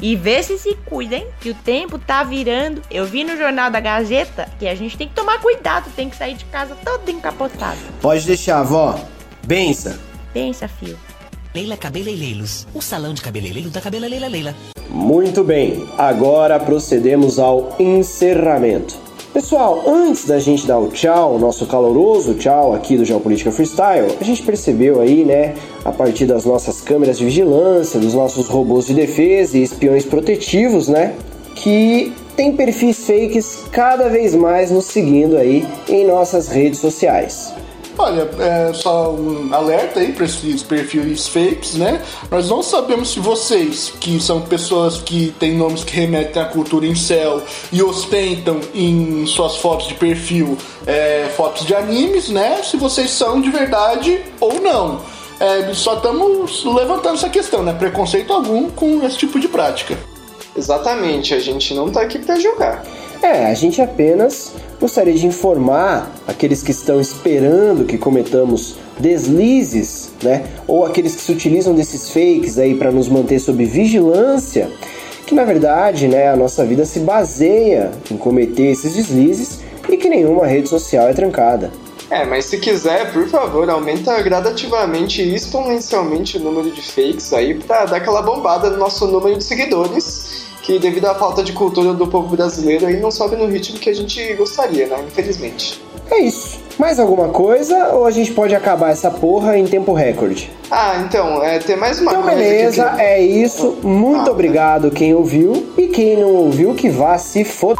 E 0.00 0.14
vê 0.14 0.42
se 0.42 0.58
se 0.58 0.74
cuida, 0.84 1.16
hein? 1.16 1.26
Que 1.40 1.50
o 1.50 1.54
tempo 1.54 1.98
tá 1.98 2.22
virando. 2.22 2.82
Eu 2.90 3.06
vi 3.06 3.24
no 3.24 3.36
Jornal 3.36 3.70
da 3.70 3.80
Gazeta 3.80 4.48
que 4.58 4.68
a 4.68 4.74
gente 4.74 4.96
tem 4.96 5.08
que 5.08 5.14
tomar 5.14 5.40
cuidado, 5.40 5.90
tem 5.96 6.10
que 6.10 6.16
sair 6.16 6.34
de 6.34 6.44
casa 6.46 6.76
todo 6.84 7.08
encapotado. 7.10 7.78
Pode 8.00 8.26
deixar, 8.26 8.62
vó. 8.62 8.98
Bença. 9.46 9.98
Pensa, 10.34 10.68
fio. 10.68 10.98
Leila 11.54 11.76
Cabeleireiros, 11.78 12.66
o 12.74 12.82
salão 12.82 13.14
de 13.14 13.22
cabeleireiro 13.22 13.70
da 13.70 13.80
Cabela 13.80 14.06
Leila 14.06 14.28
Leila. 14.28 14.54
Muito 14.90 15.42
bem, 15.42 15.88
agora 15.96 16.60
procedemos 16.60 17.38
ao 17.38 17.74
encerramento. 17.78 19.05
Pessoal, 19.36 19.84
antes 19.86 20.24
da 20.24 20.38
gente 20.38 20.66
dar 20.66 20.78
o 20.78 20.88
tchau, 20.88 21.38
nosso 21.38 21.66
caloroso 21.66 22.32
tchau 22.36 22.72
aqui 22.72 22.96
do 22.96 23.04
Geopolítica 23.04 23.52
Freestyle, 23.52 24.16
a 24.18 24.24
gente 24.24 24.42
percebeu 24.42 24.98
aí, 24.98 25.26
né, 25.26 25.52
a 25.84 25.92
partir 25.92 26.24
das 26.24 26.46
nossas 26.46 26.80
câmeras 26.80 27.18
de 27.18 27.26
vigilância, 27.26 28.00
dos 28.00 28.14
nossos 28.14 28.48
robôs 28.48 28.86
de 28.86 28.94
defesa 28.94 29.58
e 29.58 29.62
espiões 29.62 30.06
protetivos, 30.06 30.88
né, 30.88 31.14
que 31.54 32.14
tem 32.34 32.56
perfis 32.56 33.06
fakes 33.06 33.64
cada 33.70 34.08
vez 34.08 34.34
mais 34.34 34.70
nos 34.70 34.86
seguindo 34.86 35.36
aí 35.36 35.68
em 35.86 36.06
nossas 36.06 36.48
redes 36.48 36.80
sociais. 36.80 37.52
Olha, 37.98 38.28
é 38.38 38.72
só 38.74 39.10
um 39.10 39.52
alerta 39.54 40.00
aí 40.00 40.12
para 40.12 40.26
esses 40.26 40.62
perfis 40.62 41.28
fakes, 41.28 41.74
né? 41.76 42.02
Nós 42.30 42.50
não 42.50 42.62
sabemos 42.62 43.10
se 43.10 43.20
vocês, 43.20 43.92
que 43.98 44.20
são 44.20 44.42
pessoas 44.42 44.98
que 44.98 45.34
têm 45.38 45.56
nomes 45.56 45.82
que 45.82 45.94
remetem 45.94 46.42
à 46.42 46.44
cultura 46.44 46.86
em 46.86 46.94
céu 46.94 47.42
e 47.72 47.82
ostentam 47.82 48.60
em 48.74 49.26
suas 49.26 49.56
fotos 49.56 49.88
de 49.88 49.94
perfil 49.94 50.58
é, 50.86 51.30
fotos 51.36 51.66
de 51.66 51.74
animes, 51.74 52.28
né? 52.28 52.62
Se 52.62 52.76
vocês 52.76 53.10
são 53.10 53.40
de 53.40 53.50
verdade 53.50 54.20
ou 54.40 54.60
não. 54.60 55.00
É, 55.40 55.72
só 55.72 55.96
estamos 55.96 56.64
levantando 56.64 57.14
essa 57.14 57.28
questão, 57.28 57.62
né? 57.62 57.72
Preconceito 57.72 58.32
algum 58.32 58.70
com 58.70 59.04
esse 59.06 59.18
tipo 59.18 59.40
de 59.40 59.48
prática. 59.48 59.98
Exatamente, 60.54 61.34
a 61.34 61.38
gente 61.38 61.74
não 61.74 61.90
tá 61.90 62.02
aqui 62.02 62.18
pra 62.18 62.38
julgar. 62.38 62.82
É, 63.22 63.46
a 63.46 63.54
gente 63.54 63.80
apenas 63.80 64.52
gostaria 64.80 65.14
de 65.14 65.26
informar 65.26 66.12
aqueles 66.26 66.62
que 66.62 66.70
estão 66.70 67.00
esperando 67.00 67.84
que 67.84 67.98
cometamos 67.98 68.76
deslizes, 68.98 70.10
né? 70.22 70.44
Ou 70.66 70.84
aqueles 70.84 71.14
que 71.14 71.22
se 71.22 71.32
utilizam 71.32 71.74
desses 71.74 72.10
fakes 72.10 72.58
aí 72.58 72.74
para 72.74 72.90
nos 72.90 73.08
manter 73.08 73.38
sob 73.38 73.64
vigilância, 73.64 74.70
que 75.26 75.34
na 75.34 75.44
verdade, 75.44 76.06
né, 76.06 76.28
a 76.28 76.36
nossa 76.36 76.64
vida 76.64 76.84
se 76.84 77.00
baseia 77.00 77.90
em 78.10 78.16
cometer 78.16 78.70
esses 78.70 78.94
deslizes 78.94 79.60
e 79.88 79.96
que 79.96 80.08
nenhuma 80.08 80.46
rede 80.46 80.68
social 80.68 81.08
é 81.08 81.12
trancada. 81.12 81.70
É, 82.08 82.24
mas 82.24 82.44
se 82.44 82.58
quiser, 82.58 83.12
por 83.12 83.28
favor, 83.28 83.68
aumenta 83.68 84.22
gradativamente 84.22 85.22
e 85.22 85.34
exponencialmente 85.34 86.36
o 86.36 86.40
número 86.40 86.70
de 86.70 86.80
fakes 86.80 87.32
aí 87.32 87.54
pra 87.54 87.84
dar 87.84 87.96
aquela 87.96 88.22
bombada 88.22 88.70
no 88.70 88.78
nosso 88.78 89.08
número 89.08 89.36
de 89.36 89.42
seguidores, 89.42 90.25
que 90.66 90.80
devido 90.80 91.04
à 91.06 91.14
falta 91.14 91.44
de 91.44 91.52
cultura 91.52 91.94
do 91.94 92.08
povo 92.08 92.34
brasileiro 92.34 92.86
aí 92.86 92.98
não 92.98 93.08
sobe 93.12 93.36
no 93.36 93.46
ritmo 93.46 93.78
que 93.78 93.88
a 93.88 93.94
gente 93.94 94.34
gostaria, 94.34 94.88
né? 94.88 94.96
Infelizmente. 95.06 95.80
É 96.10 96.18
isso. 96.18 96.58
Mais 96.76 96.98
alguma 96.98 97.28
coisa 97.28 97.94
ou 97.94 98.04
a 98.04 98.10
gente 98.10 98.32
pode 98.32 98.52
acabar 98.52 98.90
essa 98.90 99.08
porra 99.08 99.56
em 99.56 99.64
tempo 99.64 99.92
recorde? 99.92 100.50
Ah, 100.68 101.04
então, 101.06 101.40
é, 101.42 101.60
tem 101.60 101.76
mais 101.76 102.00
uma 102.00 102.10
Então 102.10 102.22
coisa 102.24 102.36
beleza, 102.36 102.84
que... 102.90 103.00
é 103.00 103.20
isso. 103.22 103.76
Muito 103.80 104.22
Ah, 104.22 104.24
tá. 104.24 104.30
obrigado 104.32 104.90
quem 104.90 105.14
ouviu 105.14 105.72
e 105.78 105.86
quem 105.86 106.16
não 106.16 106.34
ouviu 106.34 106.74
que 106.74 106.88
vá 106.90 107.16
se 107.16 107.44
foder. 107.44 107.76